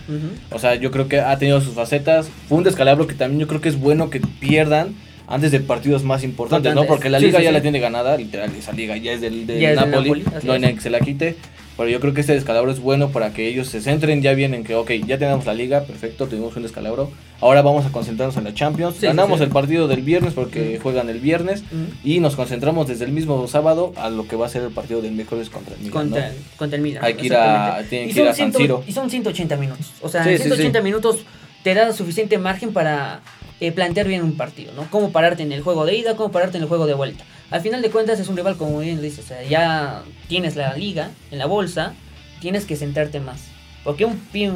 [0.51, 2.29] O sea, yo creo que ha tenido sus facetas.
[2.47, 4.95] Fue un descalabro que también yo creo que es bueno que pierdan
[5.27, 6.85] antes de partidos más importantes, ¿no?
[6.85, 7.53] Porque la liga sí, ya sí.
[7.53, 10.53] la tiene ganada, literal, esa liga ya es del, del Ya es del Napoli, no
[10.53, 11.35] hay nadie que se la quite.
[11.79, 14.53] Pero yo creo que este descalabro es bueno para que ellos se centren ya bien
[14.53, 17.09] en que, ok, ya tenemos la liga, perfecto, tuvimos un descalabro.
[17.39, 18.97] Ahora vamos a concentrarnos en la Champions.
[18.99, 19.45] Sí, Ganamos sí.
[19.45, 21.63] el partido del viernes porque juegan el viernes.
[22.03, 25.01] Y nos concentramos desde el mismo sábado a lo que va a ser el partido
[25.01, 25.93] del miércoles contra el Milan.
[25.93, 26.33] Contra, ¿no?
[26.57, 27.01] contra el Milan.
[27.05, 28.83] Hay que ir a- tienen que ir a San 100 Siro.
[28.85, 29.93] Y son 180 minutos.
[30.01, 30.83] O sea, Sí, en sí, 180 sí.
[30.83, 31.19] minutos
[31.63, 33.21] te da suficiente margen para
[33.59, 34.89] eh, plantear bien un partido, ¿no?
[34.89, 37.23] Cómo pararte en el juego de ida, cómo pararte en el juego de vuelta.
[37.51, 40.75] Al final de cuentas es un rival, como bien dices, o sea, ya tienes la
[40.75, 41.93] liga en la bolsa,
[42.41, 43.41] tienes que sentarte más.
[43.83, 44.53] Porque un pin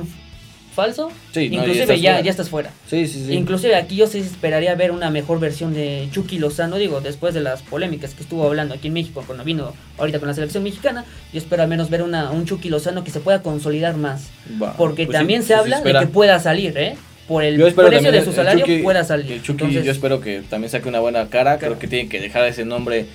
[0.73, 2.23] falso, Sí, no, y inclusive estás ya, fuera.
[2.25, 2.71] ya estás fuera.
[2.87, 3.33] Sí, sí, sí.
[3.33, 7.41] Inclusive aquí yo sí esperaría ver una mejor versión de Chucky Lozano, digo, después de
[7.41, 11.05] las polémicas que estuvo hablando aquí en México cuando vino ahorita con la selección mexicana,
[11.31, 14.29] yo espero al menos ver una, un Chucky Lozano que se pueda consolidar más.
[14.77, 16.95] Porque pues también sí, se se habla de que pueda salir, ¿eh?
[17.27, 19.31] Por el precio de su salario Chucky- pueda salir.
[19.31, 21.57] El Chucky, Entonces, yo espero que también saque una buena cara.
[21.57, 23.05] Creo que tiene que dejar ese nombre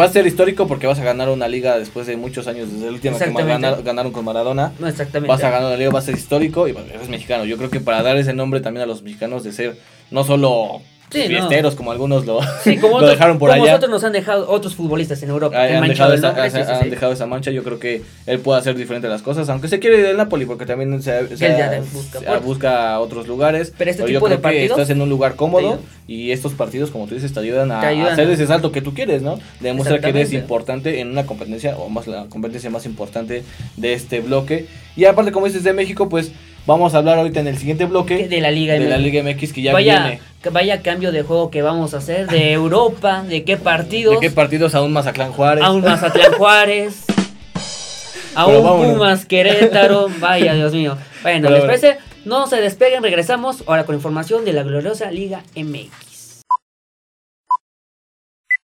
[0.00, 2.86] Va a ser histórico porque vas a ganar una liga después de muchos años, desde
[2.86, 4.72] el último que ganar- ganaron con Maradona.
[4.78, 5.26] No, exactamente.
[5.28, 7.44] Vas a ganar una liga, va a ser histórico y eres mexicano.
[7.44, 9.76] Yo creo que para dar ese nombre también a los mexicanos de ser
[10.12, 11.28] no solo Sí, no.
[11.28, 13.72] fiesteros como algunos lo, Sí, como, lo otros- dejaron por como allá.
[13.72, 15.66] nosotros nos han dejado otros futbolistas en Europa.
[15.66, 16.88] Que han dejado esa, nombre, sí, sí, han sí.
[16.90, 17.50] dejado esa mancha.
[17.50, 20.46] Yo creo que él puede hacer diferente las cosas, aunque se quiere ir del Napoli,
[20.46, 22.44] porque también se, busca se- puertas.
[22.44, 23.72] busca otros lugares.
[23.76, 26.52] Pero este yo tipo de creo que partidos estás en un lugar cómodo y estos
[26.52, 28.94] partidos, como tú dices, te ayudan a, Te ayudan a hacer ese salto que tú
[28.94, 29.38] quieres, ¿no?
[29.60, 33.42] Demuestra que eres importante en una competencia, o más la competencia más importante
[33.76, 34.66] de este bloque.
[34.96, 36.32] Y aparte, como dices de México, pues
[36.66, 38.98] vamos a hablar ahorita en el siguiente bloque de la Liga de la.
[38.98, 40.20] Liga MX que ya vaya, viene.
[40.52, 44.30] vaya cambio de juego que vamos a hacer, de Europa, de qué partidos, ¿De qué
[44.34, 45.64] partidos a un Mazatlán Juárez?
[45.64, 47.04] a un Mazatlán Juárez,
[48.34, 48.92] a Pero un vámonos.
[48.94, 50.96] Pumas Querétaro, vaya Dios mío.
[51.22, 51.80] Bueno, Pero ¿les bueno.
[51.80, 51.98] parece?
[52.24, 56.09] No se despeguen, regresamos ahora con información de la gloriosa Liga MX.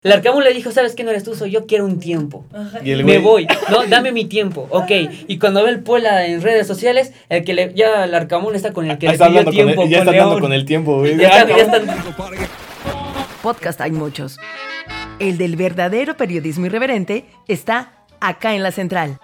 [0.02, 1.34] El Arcamón le dijo, ¿sabes qué no eres tú?
[1.34, 2.46] Soy yo, quiero un tiempo.
[2.82, 4.90] Y el Me voy, no, dame mi tiempo, ok.
[5.28, 8.72] Y cuando ve el Puebla en redes sociales, el que le, ya el Arcamón está
[8.72, 10.64] con el que Ahí le está pidió con tiempo el, ya está hablando con el
[10.64, 11.18] tiempo, güey.
[11.18, 11.84] Ya Ah, ya
[13.42, 14.38] Podcast hay muchos.
[15.18, 19.18] El del verdadero periodismo irreverente está acá en la central.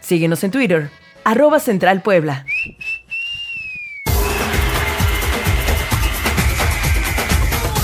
[0.00, 0.90] Síguenos en Twitter,
[1.24, 2.44] arroba Central Puebla.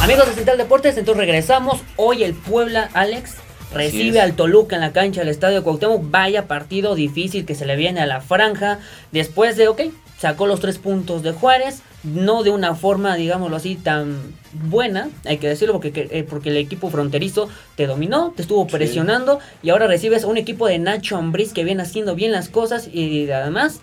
[0.06, 1.80] Amigos de Central Deportes, entonces regresamos.
[1.96, 3.34] Hoy el Puebla, Alex,
[3.74, 6.10] recibe al Toluca en la cancha del Estadio Cuauhtémoc.
[6.10, 8.78] Vaya partido difícil que se le viene a la franja.
[9.10, 9.82] Después de, ok,
[10.18, 11.82] sacó los tres puntos de Juárez.
[12.04, 14.16] No de una forma, digámoslo así, tan
[14.52, 18.64] buena, hay que decirlo, porque, que- eh, porque el equipo fronterizo te dominó, te estuvo
[18.66, 18.70] Sí.
[18.76, 19.40] presionando.
[19.64, 22.88] Y ahora recibes un equipo de Nacho Ambriz que viene haciendo bien las cosas.
[22.92, 23.80] Y además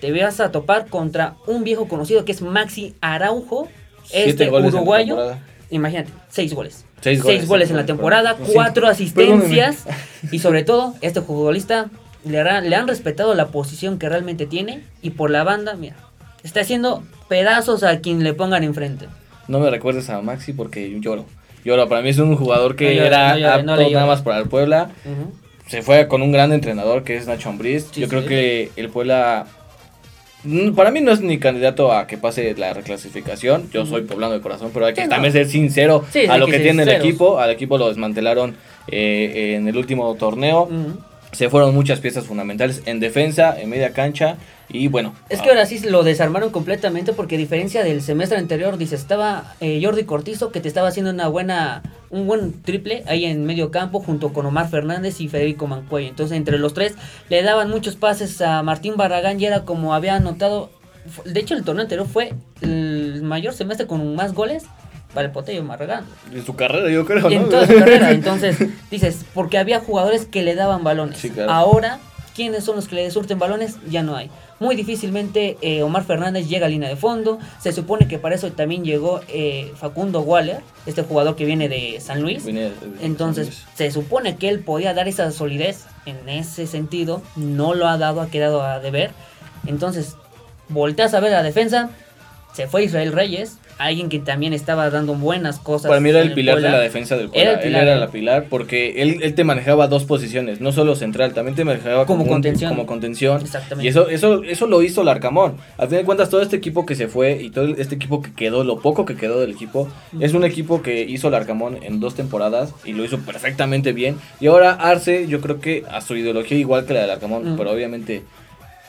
[0.00, 3.68] te vas a topar contra un viejo conocido que es Maxi Araujo.
[4.10, 5.36] Este uruguayo.
[5.70, 6.84] Imagínate, seis goles.
[7.00, 9.84] Seis Seis, goles, en la temporada, cuatro asistencias.
[10.32, 11.88] Y sobre todo, este futbolista
[12.24, 14.82] le, le han respetado la posición que realmente tiene.
[15.02, 15.94] Y por la banda, mira,
[16.42, 19.06] está haciendo pedazos a quien le pongan enfrente.
[19.48, 21.26] No me recuerdes a Maxi porque yo lloro.
[21.64, 24.48] Lloro, para mí es un jugador que No era no apto nada más para el
[24.48, 24.90] Puebla.
[25.66, 27.88] Se fue con un gran entrenador que es Nacho Ambriz.
[27.90, 29.46] Sí, yo creo que el Puebla
[30.74, 33.70] para mí no es ni candidato a que pase la reclasificación.
[33.72, 35.10] Yo soy poblano de corazón, pero hay que Sí, no.
[35.14, 37.38] también ser sincero Sí, a lo que tiene el equipo.
[37.38, 38.56] Al equipo lo desmantelaron
[38.88, 40.68] eh, en el último torneo.
[41.32, 44.36] Se fueron muchas piezas fundamentales en defensa, en media cancha
[44.68, 45.14] y bueno.
[45.28, 49.54] Es que ahora sí lo desarmaron completamente porque a diferencia del semestre anterior, dice, estaba
[49.60, 53.70] eh, Jordi Cortizo que te estaba haciendo una buena, un buen triple ahí en medio
[53.70, 56.08] campo junto con Omar Fernández y Federico Mancuello.
[56.08, 56.94] Entonces entre los tres
[57.28, 60.70] le daban muchos pases a Martín Barragán y era como había anotado,
[61.24, 64.64] de hecho el torneo anterior fue el mayor semestre con más goles
[65.14, 66.04] para el Potello Barragán.
[66.32, 67.30] En su carrera, yo creo.
[67.30, 68.10] En toda su carrera.
[68.10, 68.58] Entonces,
[68.90, 71.18] dices, porque había jugadores que le daban balones.
[71.18, 71.50] Sí, claro.
[71.50, 71.98] Ahora,
[72.34, 73.76] ¿quiénes son los que le surten balones?
[73.88, 74.30] Ya no hay.
[74.58, 77.38] Muy difícilmente eh, Omar Fernández llega a línea de fondo.
[77.60, 81.98] Se supone que para eso también llegó eh, Facundo Waller, este jugador que viene de
[82.00, 82.44] San Luis.
[82.44, 87.22] Viene Entonces, se supone que él podía dar esa solidez en ese sentido.
[87.36, 89.10] No lo ha dado, ha quedado a deber.
[89.66, 90.16] Entonces,
[90.68, 91.90] volteas a ver la defensa.
[92.54, 95.88] Se fue Israel Reyes, alguien que también estaba dando buenas cosas.
[95.88, 97.42] Para mí era el pilar de la defensa del Puebla.
[97.42, 100.72] Era el Él pilar, era la pilar porque él, él te manejaba dos posiciones, no
[100.72, 102.70] solo central, también te manejaba Como contención.
[102.70, 103.40] como contención.
[103.42, 103.84] Exactamente.
[103.86, 105.56] Y eso, eso, eso lo hizo Larcamón.
[105.78, 108.32] Al fin de cuentas, todo este equipo que se fue y todo este equipo que
[108.32, 109.88] quedó, lo poco que quedó del equipo,
[110.20, 114.16] es un equipo que hizo Larcamón en dos temporadas y lo hizo perfectamente bien.
[114.40, 117.56] Y ahora Arce, yo creo que a su ideología igual que la de Larcamón, Mm.
[117.56, 118.22] pero obviamente.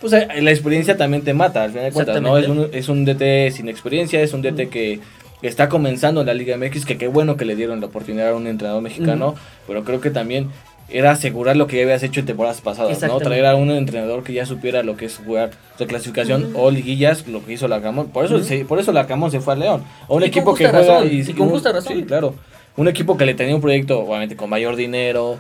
[0.02, 2.38] Pues eh, la experiencia también te mata, al fin de cuentas, ¿no?
[2.38, 5.00] Es un, es un DT sin experiencia, es un DT que
[5.40, 8.30] que está comenzando en la Liga MX, que qué bueno que le dieron la oportunidad
[8.30, 9.36] a un entrenador mexicano,
[9.68, 10.50] pero creo que también
[10.90, 13.20] era asegurar lo que ya habías hecho en temporadas pasadas, ¿no?
[13.20, 17.46] Traer a un entrenador que ya supiera lo que es jugar reclasificación o liguillas, lo
[17.46, 18.08] que hizo Larcamón.
[18.10, 19.84] Por eso, se- por eso Larcamón se fue a León.
[20.10, 21.94] A un Y equipo que juega razón, y con un- justa razón.
[21.98, 22.34] Sí, claro.
[22.76, 25.38] Un equipo que le tenía un proyecto, obviamente, con mayor dinero,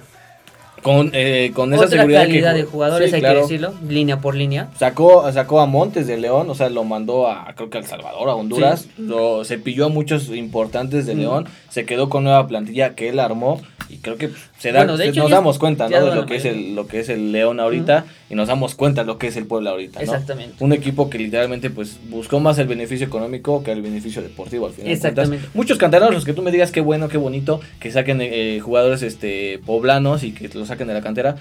[0.83, 3.35] con, eh, con esa Otra seguridad calidad que, de jugadores, Sí, hay claro.
[3.37, 4.69] que decirlo, línea por línea.
[4.77, 7.87] Sacó, sacó a Montes de León, o sea, lo mandó a, creo que a El
[7.87, 8.87] Salvador, a Honduras.
[8.97, 11.19] Lo cepilló a muchos importantes de Mm.
[11.19, 11.45] León.
[11.69, 13.61] Se quedó con nueva plantilla que él armó.
[13.89, 15.87] Y creo que se da, Bueno, de se- hecho, nos damos cuenta.
[15.87, 18.03] De lo que, es el, lo que es el León ahorita.
[18.29, 20.03] Y nos damos cuenta de lo que es el Puebla ahorita, ¿no?
[20.03, 20.55] Exactamente.
[20.59, 24.73] Un equipo que literalmente, pues, buscó más el beneficio económico que el beneficio deportivo, al
[24.73, 24.87] final.
[24.89, 25.05] cuentas.
[25.09, 25.47] Exactamente.
[25.53, 29.03] Muchos canteranos, los que tú me digas qué bueno, qué bonito, que saquen eh, jugadores
[29.03, 31.35] este poblanos y que los saquen de la cantera.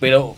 [0.00, 0.36] Pero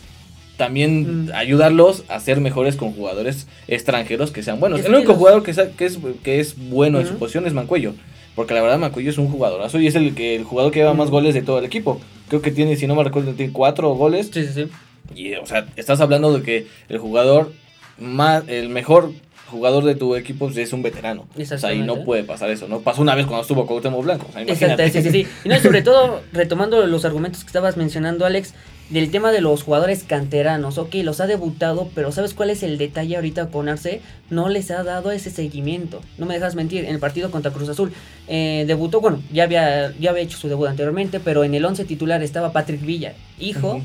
[0.56, 1.30] también Mm.
[1.34, 4.80] ayudarlos a ser mejores con jugadores extranjeros que sean buenos.
[4.80, 7.94] Es el único jugador que, que, es, que es bueno en su posición es Mancuello.
[8.34, 10.94] Porque la verdad Mancuello es un jugadorazo y es el que el jugador que lleva
[10.94, 12.00] más goles de todo el equipo.
[12.28, 14.30] Creo que tiene, si no me recuerdo, tiene cuatro goles.
[14.32, 14.68] Sí, sí, sí.
[15.14, 17.52] Y, o sea, estás hablando de que el jugador
[17.98, 19.12] más, el mejor
[19.52, 21.26] jugador de tu equipo pues, es un veterano.
[21.38, 22.80] O sea, y no puede pasar eso, ¿no?
[22.80, 24.26] Pasó una vez cuando estuvo Cuauhtémoc Blanco.
[24.28, 25.26] O sea, Exacto, sí, sí, sí.
[25.44, 28.54] Y no, sobre todo, retomando los argumentos que estabas mencionando, Alex,
[28.90, 30.78] del tema de los jugadores canteranos.
[30.78, 34.00] Ok, los ha debutado, pero ¿sabes cuál es el detalle ahorita con Arce?
[34.28, 36.02] No les ha dado ese seguimiento.
[36.18, 37.92] No me dejas mentir, en el partido contra Cruz Azul
[38.28, 41.84] eh, debutó, bueno, ya había, ya había hecho su debut anteriormente, pero en el 11
[41.84, 43.80] titular estaba Patrick Villa, hijo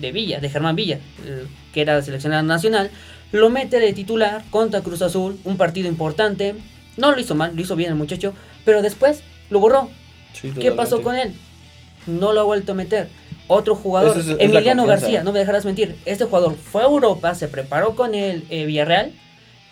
[0.00, 2.90] de Villa, de Germán Villa, eh, que era seleccionado nacional.
[3.32, 6.54] Lo mete de titular contra Cruz Azul, un partido importante.
[6.96, 9.88] No lo hizo mal, lo hizo bien el muchacho, pero después lo borró.
[10.32, 11.32] Sí, ¿Qué pasó con él?
[12.06, 13.08] No lo ha vuelto a meter.
[13.46, 14.86] Otro jugador, es- es Emiliano.
[14.86, 15.96] García, no me dejarás mentir.
[16.04, 19.12] Este jugador fue a Europa, se preparó con el eh, Villarreal,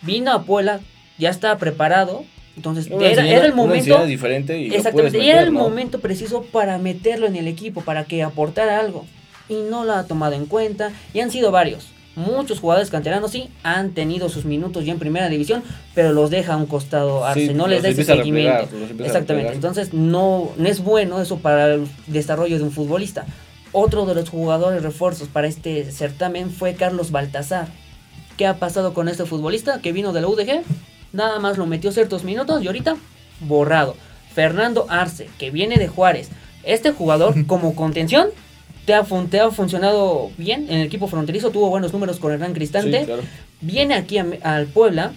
[0.01, 0.79] vino a Puebla,
[1.17, 2.23] ya estaba preparado.
[2.55, 4.05] Entonces, era, era el momento.
[4.05, 5.59] diferente y Exactamente, y era meter, el ¿no?
[5.61, 9.05] momento preciso para meterlo en el equipo, para que aportara algo.
[9.47, 10.91] Y no lo ha tomado en cuenta.
[11.13, 11.87] Y han sido varios.
[12.19, 15.63] Muchos jugadores canteranos sí han tenido sus minutos ya en primera división,
[15.95, 18.67] pero los deja a un costado Arce, Sí, no les da ese seguimiento.
[18.71, 23.25] replegar, Exactamente, entonces no, no es bueno eso para el desarrollo de un futbolista.
[23.71, 27.67] Otro de los jugadores refuerzos para este certamen fue Carlos Baltazar.
[28.35, 30.63] ¿Qué ha pasado con este futbolista que vino de la UDG?
[31.13, 32.97] Nada más lo metió ciertos minutos y ahorita
[33.41, 33.95] borrado.
[34.33, 36.29] Fernando Arce, que viene de Juárez.
[36.63, 38.27] Este jugador como contención
[38.89, 42.31] te ha, fun- te ha funcionado bien en el equipo fronterizo, tuvo buenos números con
[42.31, 43.21] Hernán Cristante Sí, claro.
[43.61, 45.11] viene aquí a- al Puebla.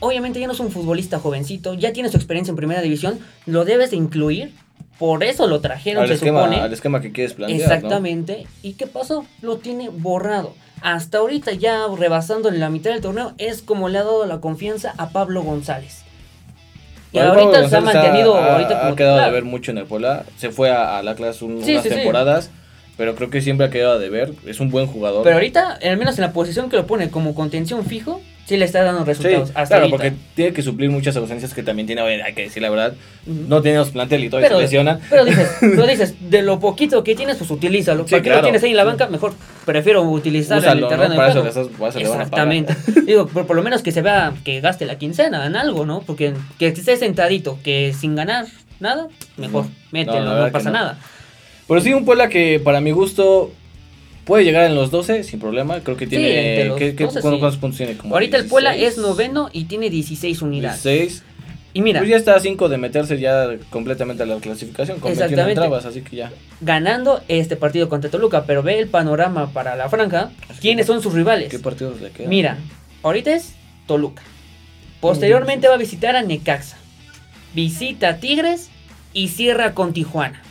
[0.00, 3.64] Obviamente ya no es un futbolista jovencito, ya tiene su experiencia en primera división, lo
[3.64, 4.52] debes de incluir.
[4.98, 6.60] Por eso lo trajeron, Al se esquema, supone.
[6.60, 7.60] al esquema que quieres plantear.
[7.60, 7.64] ¿no?
[7.72, 8.46] Exactamente.
[8.64, 9.24] ¿Y qué pasó?
[9.42, 10.54] Lo tiene borrado.
[10.80, 14.40] Hasta ahorita ya rebasando en la mitad del torneo es como le ha dado la
[14.40, 16.02] confianza a Pablo González.
[17.12, 19.26] Y Bueno, Pablo ahorita se ha mantenido ha, ahorita ha quedado titular.
[19.26, 20.24] de ver mucho en el Puebla.
[20.36, 21.94] Se fue a, al Atlas un- Sí, unas sí, sí.
[22.96, 24.32] Pero creo que siempre ha quedado de ver.
[24.46, 25.22] Es un buen jugador.
[25.24, 28.64] Pero ahorita, al menos en la posición que lo pone como contención fijo, sí le
[28.64, 29.48] está dando Sí, resultados.
[29.54, 29.96] hasta claro, ahorita.
[29.96, 32.94] porque tiene que suplir muchas ausencias que también tiene, hay que decir la verdad.
[33.24, 35.00] No tenemos plantel y todavía Pero, se lesionan.
[35.08, 38.04] pero dices, pero dices, de lo poquito que tienes, pues utilízalo.
[38.04, 38.40] Sí, ¿Para qué claro.
[38.42, 39.06] lo tienes ahí en la banca?
[39.06, 40.88] Mejor prefiero utilizarlo en el ¿no?
[40.88, 42.00] terreno Para de eso para.
[42.00, 42.76] Exactamente.
[43.06, 46.00] Digo, por, por lo menos que se vea que gaste la quincena en algo, ¿no?
[46.02, 48.46] Porque que esté sentadito, que sin ganar
[48.80, 49.70] nada, mejor No.
[49.92, 50.78] mételo, No, no, pasa no.
[50.78, 50.98] nada.
[51.72, 53.52] Pero sí, un Puebla que para mi gusto
[54.24, 55.80] puede llegar en los 12 sin problema.
[55.80, 56.64] Creo que entre tiene.
[56.66, 57.40] los ¿qué, qué- 12 cuántos, sí.
[57.40, 57.96] cuántos puntos tiene?
[57.96, 60.82] Como Ahorita el Puebla 16, es noveno y tiene 16 unidades.
[60.82, 61.24] 16.
[61.74, 65.00] Y mira, Pues ya está a 5 de meterse ya completamente a la clasificación.
[65.00, 65.52] Con 21 Exactamente.
[65.62, 66.30] entrabas, así que ya.
[66.60, 70.30] ganando este partido contra Toluca, pero ve el panorama para la franja,
[70.60, 71.48] ¿quiénes son sus rivales?
[71.48, 72.28] ¿Qué partidos le quedan?
[72.28, 72.58] Mira,
[73.02, 73.54] ahorita es
[73.86, 74.22] Toluca.
[75.00, 76.76] Posteriormente va a visitar a Necaxa.
[77.54, 78.68] Visita a Tigres
[79.14, 80.42] y cierra con Tijuana.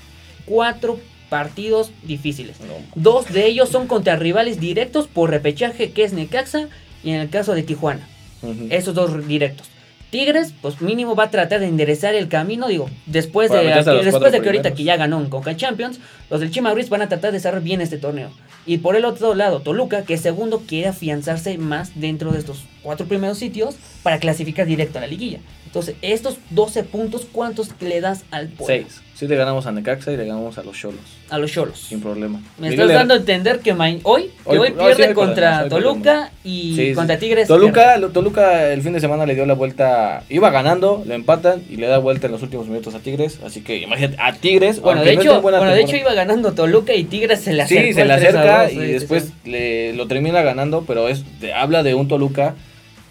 [0.46, 1.00] Cuatro
[1.32, 2.60] partidos difíciles.
[2.60, 2.74] No.
[2.96, 6.68] Dos de ellos son contra rivales directos por repechaje que es Necaxa
[7.06, 8.06] y en el caso de Tijuana.
[8.42, 8.68] Ujú.
[8.70, 9.70] Esos dos directos.
[10.10, 13.64] Tigres, pues mínimo va a tratar de enderezar el camino, digo, después de,
[14.04, 17.02] después de que ahorita que ya ganó en Conca Champions, los del Chima Gris van
[17.02, 18.30] a tratar de cerrar bien este torneo.
[18.66, 23.06] Y por el otro lado, Toluca, que segundo quiere afianzarse más dentro de estos cuatro
[23.06, 25.40] primeros sitios para clasificar directo a la liguilla.
[25.66, 28.86] Entonces, estos 12 puntos, ¿cuántos le das al Puebla?
[28.90, 29.02] 6.
[29.22, 31.00] Sí le ganamos a Necaxa y le ganamos a los Cholos.
[31.30, 31.78] A los Cholos.
[31.78, 32.42] Sin problema.
[32.58, 35.14] Me Miguel estás dando a entender que ma- hoy, que Hoy- hoy hoy pierde sí
[35.14, 36.94] contra Toluca y Sí, sí.
[36.96, 37.48] contra Tigres.
[37.48, 41.76] Toluca, Toluca el fin de semana le dio la vuelta, iba ganando, lo empatan y
[41.76, 45.04] le da vuelta en los últimos minutos a Tigres, así que imagínate, a Tigres, Bueno,
[45.04, 47.84] de hecho, bueno, de hecho iba ganando Toluca y Tigres se le acercó.
[47.90, 51.24] Sí, se le 3 a acerca 2, y después le, lo termina ganando, pero es
[51.56, 52.56] habla de un Toluca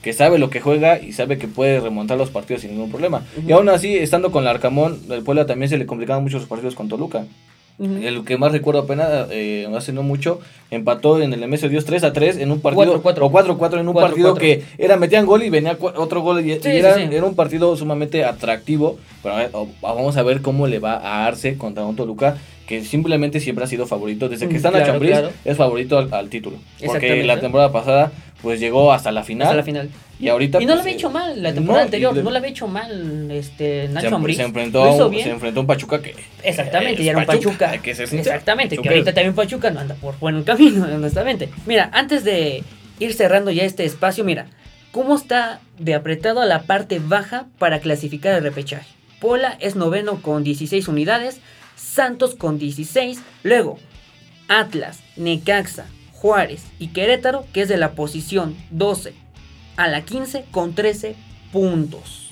[0.02, 3.22] que sabe lo que juega y sabe que puede remontar los partidos sin ningún problema.
[3.46, 6.46] Y aún así, estando con el Arcamón, el Puebla también se le complicaban mucho los
[6.48, 7.24] partidos con Toluca.
[7.78, 10.38] El que más recuerdo apenas, eh, hace no mucho,
[10.70, 13.18] empató en el MS Dios 3 a 3 en un partido, 4-4.
[13.22, 14.00] o 4-4 en un 4-4.
[14.02, 17.14] partido que era, metían gol y venía otro gol y, era, sí, sí.
[17.14, 18.98] era un partido sumamente atractivo.
[19.22, 22.36] Pero a ver, o- vamos a ver cómo le va a Arce contra un Toluca
[22.66, 24.28] que simplemente siempre ha sido favorito.
[24.28, 25.30] Desde que están claro, a Chambriz claro.
[25.46, 26.58] es favorito al, al título.
[26.84, 29.46] Porque la temporada pasada pues llegó hasta la final.
[29.48, 29.90] Hasta la final.
[30.18, 32.22] Y ahorita Y no lo pues, había eh, hecho mal la temporada no, anterior, le-
[32.22, 34.36] no lo había hecho mal este Nacho Ambriz.
[34.36, 35.24] se enfrentó Lo hizo bien.
[35.24, 37.78] se enfrentó a un Pachuca que Exactamente, es y era un Pachuca.
[37.82, 37.90] que.
[37.92, 41.48] Exactamente, que ahorita es- también Pachuca no anda por buen camino, honestamente.
[41.66, 42.62] Mira, antes de
[42.98, 44.46] ir cerrando ya este espacio, mira,
[44.92, 48.86] cómo está de apretado a la parte baja para clasificar el repechaje.
[49.20, 51.40] Pola es noveno con 16 unidades,
[51.76, 53.78] Santos con 16, luego
[54.48, 55.86] Atlas, Necaxa,
[56.20, 59.14] Juárez y Querétaro, que es de la posición 12
[59.76, 61.16] a la 15 con 13
[61.50, 62.30] puntos.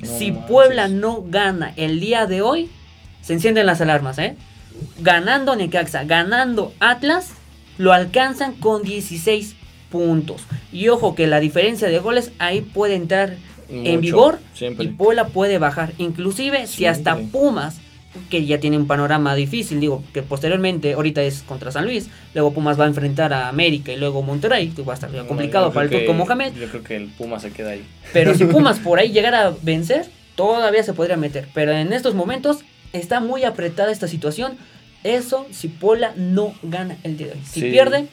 [0.00, 0.50] No si manches.
[0.50, 2.70] Puebla no gana el día de hoy,
[3.22, 4.36] se encienden las alarmas, ¿eh?
[4.98, 7.32] Ganando Necaxa, ganando Atlas,
[7.78, 9.54] lo alcanzan con 16
[9.90, 10.42] puntos.
[10.72, 13.36] Y ojo que la diferencia de goles ahí puede entrar
[13.68, 14.86] en vigor siempre.
[14.86, 15.92] y Puebla puede bajar.
[15.98, 17.16] Inclusive si hasta.
[17.16, 17.80] Pumas,
[18.28, 22.52] que ya tiene un panorama difícil, digo, que posteriormente ahorita es contra San Luis, luego
[22.52, 25.72] Pumas va a enfrentar a América y luego Monterrey, que va a estar No, complicado
[25.72, 26.54] para el turco Mohamed.
[26.54, 27.84] Yo creo que el Puma se queda ahí.
[28.12, 31.46] Pero si Pumas por ahí llegara a vencer, todavía se podría meter.
[31.54, 32.58] Pero en estos momentos
[32.92, 34.56] está muy apretada esta situación.
[35.04, 37.40] Eso si Puebla no gana el día de hoy.
[37.48, 37.70] Si Sí.
[37.70, 38.08] pierde,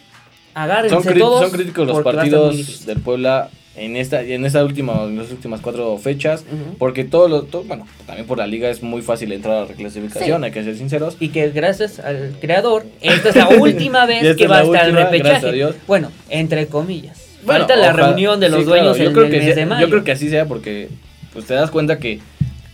[0.53, 1.41] agárrense Son, todos.
[1.41, 5.97] son críticos los partidos del Puebla en esta en esta última en las últimas cuatro
[5.97, 6.43] fechas
[6.79, 9.65] porque todo lo todo- bueno también por la liga es muy fácil entrar a la
[9.67, 10.45] reclasificación Sí.
[10.45, 14.47] hay que ser sinceros Y que gracias al creador, esta es la última vez que
[14.47, 15.73] va a estar el repechaje.
[15.87, 17.23] Bueno, entre comillas.
[17.45, 19.37] Bueno, Falta la ojalá- reunión de los sí, dueños claro, yo en creo el que
[19.37, 19.85] mes sea- de mayo.
[19.85, 20.89] yo creo que así sea porque
[21.33, 22.19] pues te das cuenta que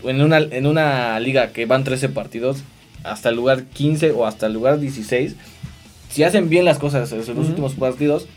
[0.06, 2.64] en una en una liga que van 13 partidos
[3.04, 5.36] hasta el lugar 15 o hasta el lugar 16
[6.10, 8.28] si hacen bien las cosas en los últimos partidos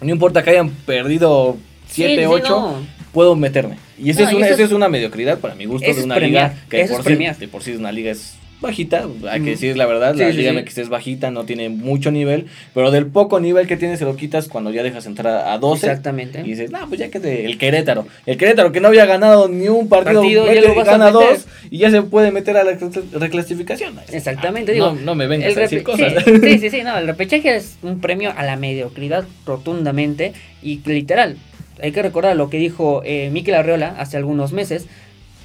[0.00, 1.56] no importa que hayan perdido
[1.88, 2.76] Sí, 7 sí, 8 no.
[3.12, 3.76] puedo meterme.
[3.98, 6.14] Y No, es una, eso es- es una mediocridad para mi gusto de es una
[6.16, 9.50] premiar, liga que por es sí, de por sí una liga es bajita, hay que
[9.50, 10.56] decir la verdad, la Sí, Liga sí.
[10.58, 14.16] MX es bajita, no tiene mucho nivel, pero del poco nivel que tiene se lo
[14.16, 16.40] quitas cuando ya dejas entrar a 12 Exactamente.
[16.40, 19.46] y dices, "No, pues ya que te- el Querétaro, el Querétaro que no había ganado
[19.46, 22.64] ni un partido, Partido, ya mete- lo gana dos y ya se puede meter a
[22.64, 23.94] la recl- reclasificación.
[24.10, 24.86] Exactamente, Ah, digo.
[24.92, 26.12] no, no me vengas a decir cosas.
[26.24, 31.36] Sí, sí, sí, no, el repechaje es un premio a la mediocridad rotundamente y literal.
[31.82, 34.86] Hay que recordar lo que dijo eh, Mikel Arreola hace algunos meses,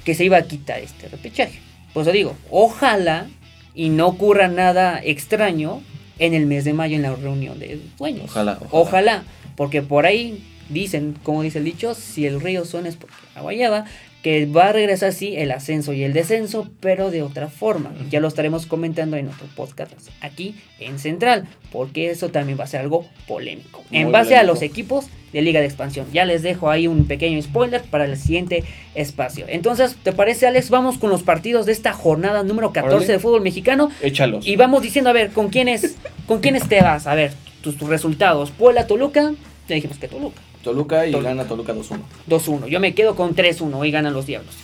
[0.04, 1.60] que se iba a quitar este repechaje.
[1.92, 3.28] Pues eso digo, ojalá
[3.74, 5.82] y no ocurra nada extraño
[6.18, 8.26] en el mes de mayo en la reunión de dueños.
[8.30, 8.70] Ojalá, ojalá.
[8.70, 9.24] Ojalá,
[9.56, 13.52] porque por ahí dicen, como dice el dicho, si el río suena es porque agua
[13.52, 13.84] lleva,
[14.24, 17.92] que va a regresar sí el ascenso y el descenso, pero de otra forma.
[18.08, 22.66] Ya lo estaremos comentando en otro podcast aquí en Central, porque eso también va a
[22.66, 23.84] ser algo polémico.
[23.92, 26.06] en base a los equipos de Liga de Expansión.
[26.10, 29.44] Ya les dejo ahí un pequeño spoiler para el siguiente espacio.
[29.46, 30.70] Entonces, ¿te parece Alex?
[30.70, 33.12] Vamos con los partidos de esta jornada número 14 Órale.
[33.12, 33.90] de fútbol mexicano.
[34.00, 34.46] Échalos.
[34.46, 37.06] Y vamos diciendo, a ver, ¿con quiénes, ¿con quiénes te vas?
[37.06, 38.50] A ver, tus, tus resultados.
[38.52, 39.34] Puebla, Toluca.
[39.68, 40.40] Ya dijimos que Toluca.
[40.64, 41.28] Toluca y Toluca.
[41.30, 41.98] gana Toluca 2-1.
[42.28, 42.66] 2-1.
[42.66, 43.72] Yo me quedo con 3-1.
[43.76, 44.54] Hoy ganan los Diablos.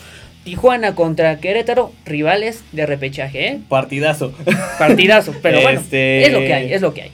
[0.42, 3.60] Tijuana contra Querétaro, rivales de repechaje, ¿eh?
[3.68, 4.32] Partidazo.
[4.78, 7.10] Partidazo, pero bueno, Este- es lo que hay, es lo que hay.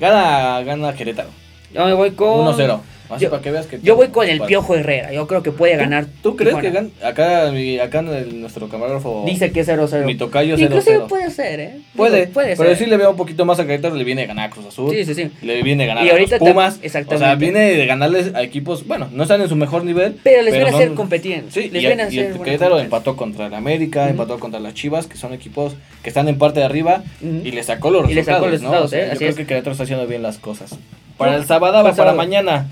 [0.00, 1.28] gana, gana Querétaro.
[1.74, 2.80] Yo me voy con 1-0.
[3.10, 3.80] Así yo- para que veas que.
[3.82, 5.12] Yo voy con el Piojo Herrera.
[5.12, 6.06] Yo creo que puede ganar.
[6.22, 6.68] ¿Tú crees Tijuana.
[6.68, 7.08] que gana?
[7.08, 9.24] Acá, mi- acá el- nuestro camarógrafo.
[9.26, 10.04] Dice que 0-0.
[10.06, 11.08] Mi tocayo Inclusive 0-0.
[11.08, 11.70] puede ser, ¿eh?
[11.74, 12.78] Digo, Puede, puede pero ser.
[12.78, 14.90] sí le veo un poquito más a Querétaro, le viene a ganar a Cruz Azul.
[14.94, 15.30] Sí, sí, sí.
[15.42, 16.76] Le viene a ganar Y a ahorita los Pumas.
[16.80, 17.24] tam- exactamente.
[17.24, 20.16] O sea, viene de ganarles a equipos, bueno, no están en su mejor nivel.
[20.22, 21.44] Pero les viene a hacer competir.
[21.50, 24.74] Sí, les y, viene a y el Querétaro empató contra el América, empató contra las
[24.74, 28.14] Chivas, que son equipos que están en parte de arriba, y le sacó los Y
[28.14, 28.40] le resultados.
[28.40, 28.68] sacó los ¿no?
[28.70, 29.04] resultados, ¿eh?
[29.06, 29.36] Yo Así creo es.
[29.36, 30.76] que Querétaro está haciendo bien las cosas.
[31.18, 32.68] Para el sábado, el para mañana.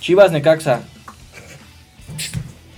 [0.00, 0.82] Chivas Necaxa,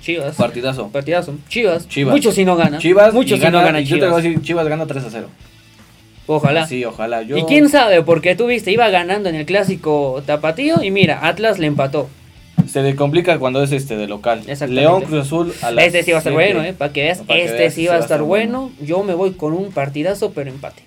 [0.03, 0.37] Chivas.
[0.37, 0.89] partidazo.
[0.89, 1.35] Partidazo.
[1.49, 1.87] Chivas.
[1.89, 2.15] Chivas.
[2.15, 2.81] Muchos si no ganan.
[2.81, 4.23] Chivas Muchos y si no gana- ganan Yo te voy a Chivas.
[4.25, 5.29] decir, Chivas gana 3 a 0.
[6.27, 6.67] Ojalá.
[6.67, 7.23] Sí, ojalá.
[7.23, 7.37] Yo...
[7.37, 11.59] Y quién sabe, porque tú viste, iba ganando en el clásico tapatío y mira, Atlas
[11.59, 12.09] le empató.
[12.69, 14.43] Se le complica cuando es este de local.
[14.69, 16.53] León Cruz Azul a las Este sí va a estar siete.
[16.55, 16.73] bueno, ¿eh?
[16.73, 18.71] Para que veas, Para que este veas, sí va a estar bueno.
[18.81, 20.83] Yo me voy con un partidazo, pero empate.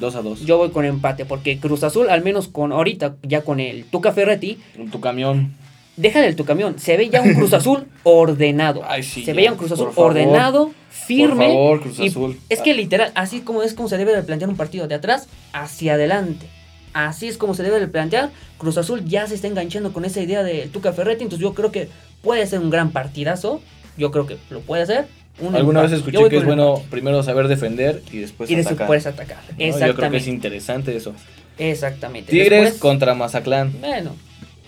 [0.00, 0.40] 2 a 2.
[0.46, 4.12] Yo voy con empate, porque Cruz Azul, al menos con ahorita, ya con el Tuca
[4.12, 4.58] Ferretti,
[4.90, 5.54] Tu camión.
[5.98, 6.78] Deja del tu camión.
[6.78, 8.82] Se ve ya un Cruz Azul ordenado.
[8.86, 10.10] Ay, sí, se ya, ve ya un Cruz Azul por favor.
[10.12, 11.46] ordenado, firme.
[11.46, 12.38] Por favor, Cruz y Azul.
[12.48, 15.28] Es que literal, así como es como se debe de plantear un partido de atrás
[15.52, 16.46] hacia adelante.
[16.94, 18.30] Así es como se debe de plantear.
[18.56, 21.22] Cruz Azul ya se está enganchando con esa idea de Tuca Ferretti.
[21.24, 21.88] Entonces yo creo que
[22.22, 23.60] puede ser un gran partidazo.
[23.96, 25.06] Yo creo que lo puede hacer.
[25.40, 26.88] Un Alguna vez escuché que es bueno empate.
[26.90, 28.86] primero saber defender y después y después atacar.
[28.88, 29.36] puedes atacar.
[29.36, 29.50] ¿no?
[29.50, 30.30] Yo creo que es Exactamente.
[30.30, 31.14] interesante eso.
[31.58, 32.30] Exactamente.
[32.30, 33.72] Tigres Después, contra Mazatlán.
[33.80, 34.16] Bueno.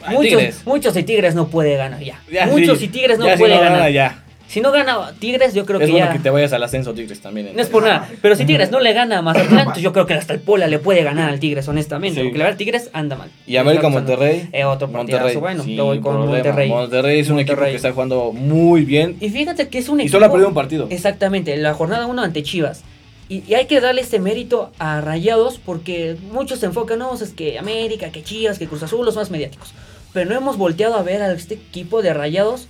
[0.09, 2.21] Muchos, muchos y Tigres no puede ganar ya.
[2.31, 2.87] Ya, muchos sí.
[2.87, 3.91] y Tigres no si puede gana, ganar.
[3.93, 4.23] ya.
[4.49, 6.13] Si no gana Tigres, yo creo Es que bueno ya.
[6.13, 7.51] que te vayas al ascenso Tigres también.
[7.55, 10.15] No es por nada, pero si Tigres no le gana a Mazatlán, yo creo que
[10.15, 12.19] hasta el Pola le puede ganar al Tigres, honestamente.
[12.21, 12.25] Sí.
[12.27, 13.29] Porque la verdad, Tigres anda mal.
[13.47, 13.89] Y América.
[13.89, 14.49] Monterrey.
[14.53, 16.33] Eh, otro partidazo, bueno, sin yo voy con problema.
[16.35, 16.69] Monterrey.
[16.69, 19.17] Monterrey es un equipo que está jugando muy bien.
[19.21, 20.17] Y fíjate que es un Y equipo.
[20.17, 20.89] solo ha perdido un partido.
[20.91, 22.83] Exactamente, la jornada 1 ante Chivas.
[23.31, 27.33] Y, y hay que darle este mérito a Rayados porque muchos se enfocan, no, es
[27.33, 29.73] que América, que Chivas, que Cruz Azul, los más mediáticos.
[30.13, 32.69] Pero no hemos volteado a ver a este equipo de Rayados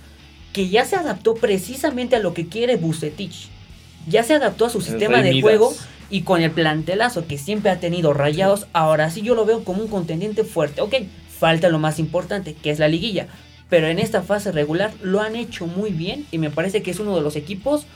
[0.53, 3.49] que ya se adaptó precisamente a lo que quiere Bucetich.
[4.05, 5.41] Ya se adaptó a su sistema Rey de Midas.
[5.41, 5.73] juego
[6.09, 9.81] y con el plantelazo que siempre ha tenido Rayados, ahora sí yo lo veo como
[9.81, 10.81] un contendiente fuerte.
[10.81, 10.95] Ok,
[11.27, 13.27] falta lo más importante, que es la liguilla.
[13.69, 16.99] pero en esta fase regular lo han hecho muy bien y me parece que es
[16.99, 17.87] uno de los equipos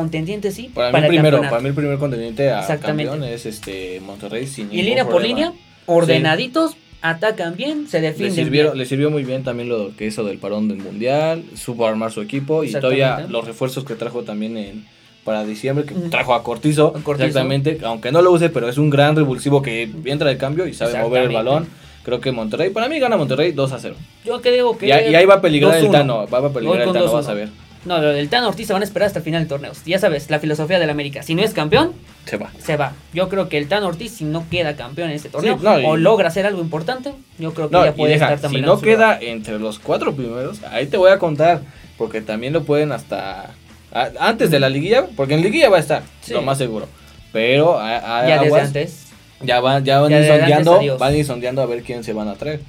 [0.00, 1.50] contendientes, sí, Para, para mí el primero, campeonato.
[1.50, 3.10] para mí el primer contendiente a Exactamente.
[3.10, 5.52] campeón es este Monterrey sin Y línea por línea,
[5.86, 8.76] ordenaditos, atacan bien, se Le defienden bien.
[8.76, 12.20] le sirvió muy bien también lo que hizo del parón del mundial, supo armar su
[12.20, 14.84] equipo y todavía los refuerzos que trajo también en
[15.24, 19.16] para diciembre, que trajo a Cortizo, exactamente, aunque no lo use, pero es un gran
[19.16, 21.66] revulsivo que entra de cambio y sabe mover el balón.
[22.04, 23.96] Creo que Monterrey, para mí gana Monterrey 2 a 0.
[24.24, 25.90] Yo creo que Y, ahí- y ahí va a peligrar el 2-1.
[25.90, 27.12] Tano, va a peligrar el Tano, 2-1.
[27.12, 27.48] vas a ver.
[27.86, 29.72] No, lo del Tano Ortiz se van a esperar hasta el final del torneo.
[29.86, 31.22] Ya sabes, la filosofía del América.
[31.22, 31.92] Si no es campeón,
[32.24, 32.50] Se va.
[32.58, 32.92] se va.
[33.14, 35.80] Yo creo que el Tano Ortiz, si no queda campeón en este torneo, Sí, no,
[35.80, 38.42] y- o logra hacer algo importante, yo creo que No, ya puede deja, estar si
[38.42, 38.64] también.
[38.66, 41.60] no queda entre los cuatro primeros, ahí te voy a contar,
[41.96, 43.50] porque también lo pueden hasta
[43.92, 46.32] a- antes de la liguilla, porque en liguilla va a estar, Sí.
[46.34, 46.88] lo más seguro.
[47.32, 49.05] Pero a- a- ya desde aguas, antes.
[49.42, 52.28] Ya van, ya van Ya ir sondeando, van ir sondeando a ver quién se van
[52.28, 52.60] a traer.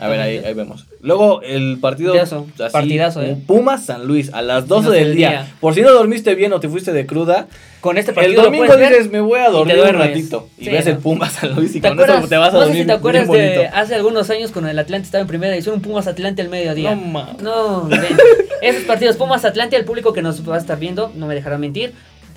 [0.00, 0.86] A ver, ahí, ahí vemos.
[1.00, 3.36] Luego el partido Partidazo, así, partidazo, eh.
[3.46, 5.28] Pumas San Luis a las 12 12 del día.
[5.30, 5.54] día.
[5.60, 7.46] Por si no dormiste bien o te fuiste de cruda,
[7.80, 10.64] Con este el partido lo domingo ver dices, me voy a dormir un ratito y
[10.64, 10.92] Sí, ves ¿no?
[10.92, 12.28] el Pumas San Luis y ¿Te con eso acuerdas?
[12.30, 14.78] te vas a no sé dormir si te acuerdas de hace algunos años cuando el
[14.78, 16.94] Atlante estaba en primera edición, un Pumas Atlante al mediodía.
[16.96, 17.36] No.
[17.40, 17.88] No,
[18.62, 21.58] esos partidos Pumas Atlante, el público que nos va a estar viendo, no me dejará
[21.58, 21.92] mentir,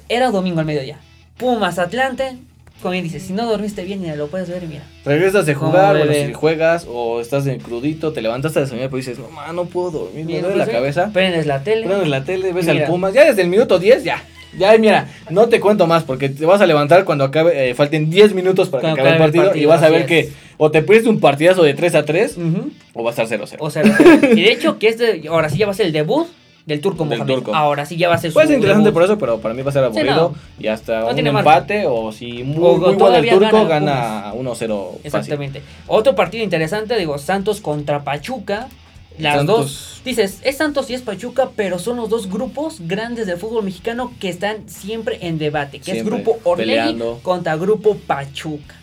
[0.09, 0.97] era domingo al mediodía.
[1.37, 2.37] Pumas Atlante,
[2.81, 4.83] como bien dices, si no dormiste bien, mira, lo puedes ver mira.
[5.05, 8.97] Regresas de jugar, bueno, si juegas o estás en crudito, te levantaste de soñar, pero
[8.97, 11.09] dices, no, ma, no puedo dormir, me duele la pues, cabeza.
[11.13, 11.85] Prendes la tele.
[11.87, 12.85] Prendes la tele, ves Mira.
[12.85, 14.23] al Pumas, ya desde el minuto 10, ya.
[14.57, 18.09] Ya, mira, no te cuento más porque te vas a levantar cuando acabe, eh, falten
[18.09, 20.01] 10 minutos para que Cuando acabe el acabe el partido, y partido, vas a ver
[20.01, 20.07] es.
[20.07, 22.71] que o te pierdes un partidazo de 3 a 3 Ujú.
[22.93, 23.69] o va a estar 0 O 0.
[23.69, 23.83] sea,
[24.23, 26.27] y de hecho que este ahora sí ya va a ser el debut
[26.69, 27.33] del turco Del Mohamed.
[27.35, 27.53] turco.
[27.55, 28.93] Ahora sí ya va a ser su Puede ser interesante debut.
[28.93, 31.39] por eso, pero para mí va a ser aburrido y hasta No un marca.
[31.57, 35.01] empate o si muy, O muy bueno el turco gana gana 1-0 fácil.
[35.03, 35.61] Exactamente.
[35.87, 38.69] Otro partido interesante, digo, Santos contra Pachuca.
[39.17, 39.57] Las Santos.
[39.59, 40.01] dos.
[40.05, 44.13] Dices, es Santos y es Pachuca, pero son los dos grupos grandes del fútbol mexicano
[44.17, 45.79] que están siempre en debate.
[45.79, 48.75] Que Siempre, es Grupo Orlegui contra Grupo Pachuca.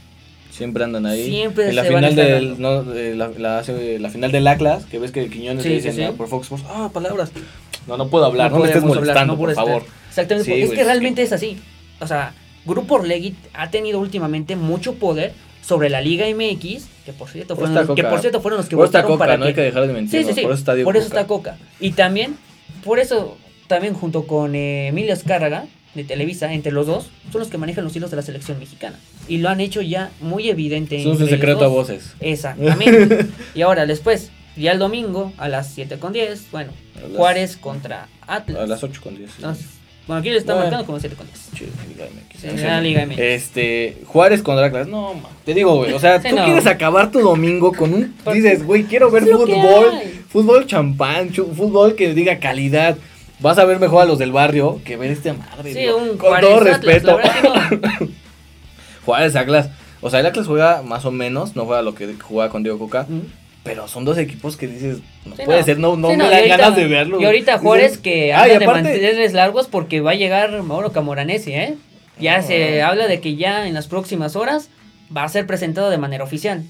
[0.51, 1.27] Siempre andan ahí.
[1.27, 3.63] Siempre en la se final del no, de la, la,
[4.11, 6.03] final del Atlas, que ves que Quiñones Sí, le dicen sí.
[6.17, 7.31] por Fox Sports, ah, palabras.
[7.87, 9.83] No, no puedo hablar, no, me estés podemos hablar, molestando, no por favor.
[10.09, 11.59] Exactamente, Sí, es güey, que es realmente es así.
[12.01, 12.35] O sea,
[12.65, 15.33] Grupo Orlegui ha tenido últimamente mucho poder
[15.63, 18.77] sobre la Liga MX, que por cierto fueron, los, que por cierto fueron los que
[18.77, 20.23] Por votaron coca, para no hay que dejar de mentir.
[20.23, 20.43] Sí, sí, sí.
[20.43, 21.21] Por eso está Por eso Coca.
[21.21, 21.59] está Coca.
[21.81, 22.37] Y también,
[22.85, 27.49] por eso, también junto con eh, Emilio Azcárraga, de Televisa, entre los dos, son los
[27.49, 28.99] que manejan los hilos de la selección mexicana.
[29.29, 30.97] Y lo han hecho ya muy evidente.
[30.97, 32.15] Entre ellos secreto a voces.
[32.21, 33.27] Exactamente.
[33.55, 38.09] y ahora, después, ya el domingo, a las 7 con 10, bueno, las- Juárez contra
[38.27, 38.63] Atlas.
[38.63, 39.31] A las 8 con 10.
[39.37, 39.67] Entonces,
[40.07, 40.67] bueno, aquí le está Bueno.
[40.67, 41.51] marcando como 7 con 10.
[41.55, 42.41] Chido, Liga MX.
[42.41, 43.19] Sí, O ya Liga MX.
[43.19, 44.89] Este, Juárez contra Atlas.
[44.89, 45.93] No, te digo, güey.
[45.93, 46.45] O sea, Sí, tú no.
[46.45, 48.15] quieres acabar tu domingo con un.
[48.33, 49.91] Dices, güey, quiero ver fútbol.
[50.29, 52.97] Fútbol champán, fútbol que diga calidad.
[53.41, 55.73] Vas a ver mejor a los del barrio que ver este madre.
[55.73, 57.19] Sí, digo, un con Juárez todo Atlas, respeto.
[58.01, 58.09] no.
[59.05, 59.71] Juárez Atlas.
[60.01, 62.79] O sea, el Atlas juega más o menos, no juega lo que jugaba con Diego
[62.79, 63.07] Coca.
[63.67, 65.65] Pero son dos equipos que dices, no Sí, puede no.
[65.67, 67.21] ser, no, no Sí, me y dan ahorita- ganas de verlo.
[67.21, 71.53] Y ahorita Juárez que ah, anda de mantenerles largos porque va a llegar Mauro Camoranesi,
[71.53, 71.75] ¿eh?
[72.19, 74.71] Ya se habla de que ya en las próximas horas
[75.15, 76.65] va a ser presentado de manera oficial.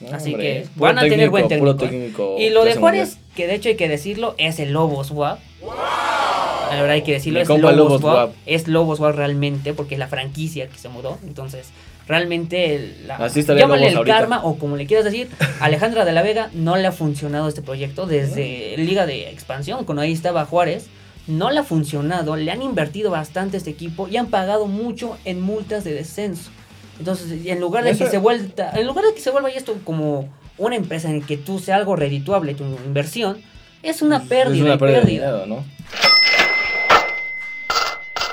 [0.00, 1.88] No, Así hombre, que van a tener buen técnico, ¿eh?
[1.88, 5.38] técnico Y lo de Juárez, que de hecho hay que decirlo, es el Lobos WAP.
[5.62, 8.02] La verdad hay que decirlo, Mi es Lobos, Lobos.
[8.02, 8.32] WAP.
[8.46, 11.18] Es Lobos WAP realmente, porque es la franquicia que se mudó.
[11.26, 11.68] Entonces,
[12.08, 14.16] realmente, el- la, Así llámale el ahorita.
[14.18, 15.28] karma o como le quieras decir,
[15.60, 20.02] Alejandra de la Vega no le ha funcionado este proyecto desde Liga de Expansión, cuando
[20.02, 20.86] ahí estaba Juárez.
[21.28, 25.16] No le ha funcionado, le han invertido bastante a este equipo y han pagado mucho
[25.24, 26.50] en multas de descenso.
[26.98, 29.76] Entonces, en lugar de Eso- que se vuelva, en lugar de que se vuelva esto
[29.84, 30.28] como
[30.58, 33.38] una empresa en que tú sea algo redituable tu inversión,
[33.84, 35.26] es una pérdida, es una pérdida, de pérdida.
[35.38, 35.64] dinero, ¿no?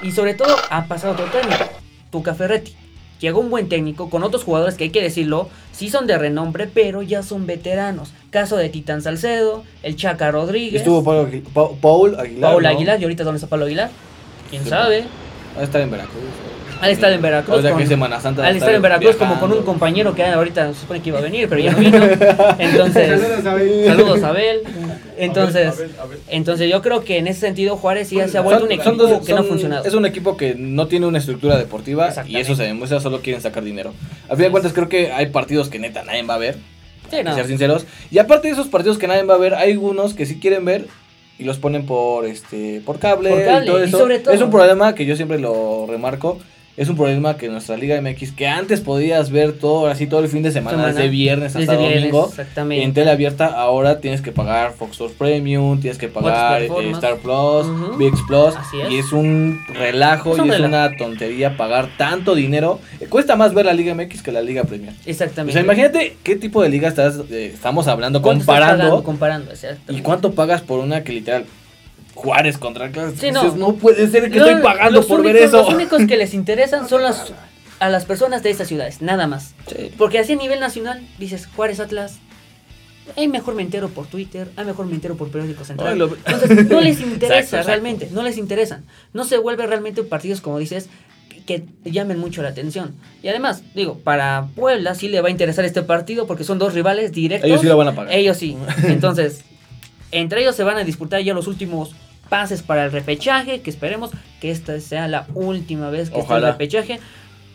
[0.02, 1.66] Y sobre todo ha pasado otro técnico,
[2.12, 2.76] Tuca Ferretti.
[3.20, 6.70] Llegó un buen técnico con otros jugadores que hay que decirlo, sí son de renombre,
[6.74, 8.12] pero ya son veteranos.
[8.30, 12.52] Caso de Titán Salcedo, el Chaca Rodríguez, Estuvo Paul, Pa- Paul Aguilar.
[12.52, 12.70] Paul ¿no?
[12.70, 13.90] Aguilar, y ahorita dónde está Pablo Aguilar.
[14.50, 14.70] ¿Quién Sí.
[14.70, 15.04] sabe?
[15.60, 16.24] Ha estar en Veracruz.
[16.82, 18.46] Ha de estar en Veracruz O sea, que con- es Semana Santa.
[18.48, 21.22] Al estar en Veracruz como con un compañero que ahorita se supone que iba a
[21.22, 21.98] venir, pero ya no vino.
[22.58, 23.22] Entonces,
[23.86, 24.62] saludos a Abel.
[25.20, 25.74] Entonces,
[26.30, 28.96] entonces yo creo que en ese sentido Juárez ya se ha vuelto un Son- equipo
[29.08, 29.86] dos- que no ha funcionado.
[29.86, 33.42] Es un equipo que no tiene una estructura deportiva y eso se demuestra, solo quieren
[33.42, 33.94] sacar dinero.
[34.28, 36.58] A fin de cuentas, creo que hay partidos que neta nadie va a ver,
[37.12, 37.34] Sí, no.
[37.36, 37.86] ser sinceros.
[38.12, 40.64] Y aparte de esos partidos que nadie va a ver, hay algunos que sí quieren
[40.66, 40.86] ver
[41.38, 43.98] y los ponen por este por cable, Por cable, y todo y eso.
[43.98, 46.40] sobre todo- Es un problema que yo siempre lo remarco.
[46.80, 50.30] Es un problema que nuestra Liga MX, que antes podías ver todo, así todo el
[50.30, 50.94] fin de semana, Semana.
[50.94, 52.32] desde viernes hasta Desde domingo,
[52.72, 56.70] en tele abierta, ahora tienes que pagar Fox Sports Premium, tienes que pagar eh.
[56.94, 57.68] Star Plus.
[57.98, 58.54] VIX Plus,
[58.86, 58.92] es.
[58.92, 62.80] y es un relajo Es un y es una tontería pagar tanto dinero.
[63.02, 64.94] Eh, Cuesta más ver la Liga MX que la Liga Premier.
[64.94, 65.52] O Exactamente.
[65.52, 68.84] sea, imagínate qué tipo de liga estás, eh, estamos hablando, ¿Cuánto estás comparando.
[68.84, 69.04] pagando?
[69.04, 69.52] Comparando.
[69.90, 71.44] ¿Y cuánto pagas por una que literal
[72.20, 73.14] Juárez contra Atlas?
[73.20, 73.44] Sí, no.
[73.44, 75.58] Dices, no puede ser que estoy pagando por ver eso.
[75.64, 77.32] Los únicos que les interesan son las,
[77.80, 79.54] a las personas de estas ciudades, nada más.
[79.68, 79.92] Sí.
[79.98, 82.18] Porque así a nivel nacional, dices Juárez Atlas.
[83.18, 85.94] Hay mejor me entero por Twitter, hay mejor me entero por periódico central.
[85.94, 87.68] Ay, lo- Entonces, no les interesa Exacto, exacto.
[87.68, 88.86] realmente, no les interesan.
[89.14, 90.90] No se vuelve realmente partidos, como dices,
[91.48, 92.94] que llamen mucho la atención.
[93.24, 96.76] Y además, digo, para Puebla sí le va a interesar este partido porque son dos
[96.76, 97.48] rivales directos.
[97.50, 98.14] Ellos sí lo van a pagar.
[98.14, 98.56] Ellos sí.
[98.84, 99.42] Entonces,
[100.12, 101.96] entre ellos se van a disputar ya los últimos
[102.30, 106.48] pases para el repechaje, que esperemos que esta sea la última vez que esté Ojalá.
[106.48, 107.00] el repechaje,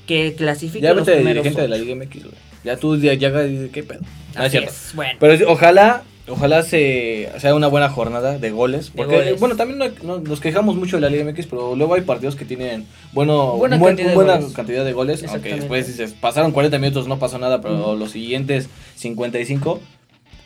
[0.06, 1.76] que clasifique Ya los vete de primeros de la.
[1.78, 2.34] Liga MX, güey.
[2.64, 4.00] Ya tú ya ya dices, ¿qué pedo?
[4.00, 4.70] No, es Así cierto.
[4.70, 5.12] es, bueno.
[5.20, 8.90] Pero ojalá, ojalá se sea una buena jornada de goles.
[8.94, 9.40] Porque, goles.
[9.40, 12.36] bueno, también no- no- nos quejamos mucho de la Liga MX, pero luego hay partidos
[12.36, 14.52] que tienen bueno, Buena buen- cantidad de buena goles.
[14.54, 15.24] cantidad de goles.
[15.28, 17.96] Aunque después dices, pasaron 40 minutos, no pasó nada, pero Ujú.
[17.96, 19.80] los siguientes 55.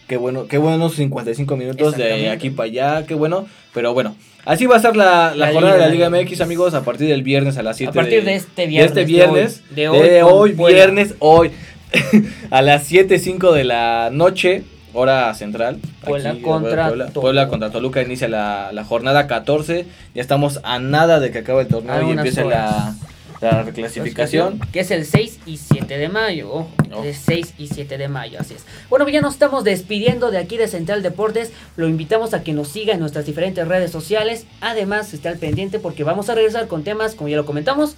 [0.08, 3.46] Qué bueno, qué buenos 55 minutos de aquí para allá, qué bueno.
[3.74, 6.72] Pero bueno, así va a ser la, la La jornada de la Liga MX, amigos,
[6.72, 9.16] a partir del viernes a las 7 A partir de este viernes, De este de
[9.18, 9.62] viernes.
[9.68, 9.88] hoy, De de
[10.22, 10.76] hoy, hoy con Puebla.
[10.76, 11.50] viernes, hoy.
[12.50, 14.62] a las 7, 5 de la noche,
[14.94, 15.78] hora central.
[16.02, 17.20] Puebla aquí, contra Puebla, Toluca.
[17.20, 19.84] Puebla contra Toluca inicia la, la jornada 14.
[20.14, 22.94] Ya estamos a nada de que acabe el torneo A y empiece la,
[23.40, 24.60] la reclasificación.
[24.72, 26.50] Que es el 6 y 7 de mayo.
[26.52, 27.02] ojo.
[27.02, 28.64] De 6 y 7 de mayo, así es.
[28.88, 31.52] Bueno, ya nos estamos despidiendo de aquí de Central Deportes.
[31.76, 34.46] Lo invitamos a que nos siga en nuestras diferentes redes sociales.
[34.60, 37.96] Además, esté al pendiente porque vamos a regresar con temas, como ya lo comentamos,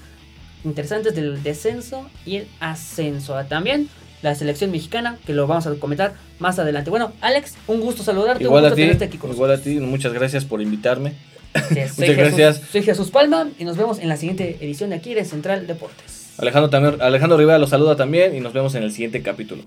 [0.65, 3.35] interesantes del descenso y el ascenso.
[3.49, 3.89] También
[4.23, 6.91] la selección mexicana, que lo vamos a comentar más adelante.
[6.91, 8.45] Bueno, Alex, un gusto saludarte.
[8.45, 11.15] Igual un a gusto ti, tenerte aquí con igual a ti, muchas gracias por invitarme.
[11.55, 12.61] Muchas Jesús- gracias.
[12.71, 16.35] Soy Jesús Palma y nos vemos en la siguiente edición de aquí de Central Deportes.
[16.39, 19.63] Alejandro, también, Alejandro Rivera los saluda también y nos vemos en el siguiente capítulo.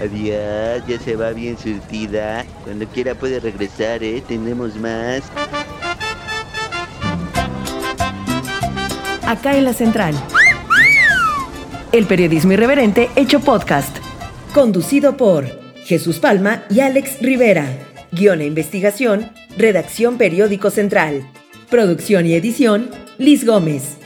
[0.00, 2.44] Adiós, ya se va bien surtida.
[2.64, 4.22] Cuando quiera puede regresar, ¿eh?
[4.28, 5.22] Tenemos más.
[9.26, 10.14] Acá en la central.
[11.92, 13.96] El periodismo irreverente hecho podcast.
[14.54, 15.46] Conducido por
[15.84, 17.66] Jesús Palma y Alex Rivera.
[18.12, 21.26] Guión e investigación, redacción Periódico Central.
[21.70, 23.96] Producción y edición, Liz Gómez.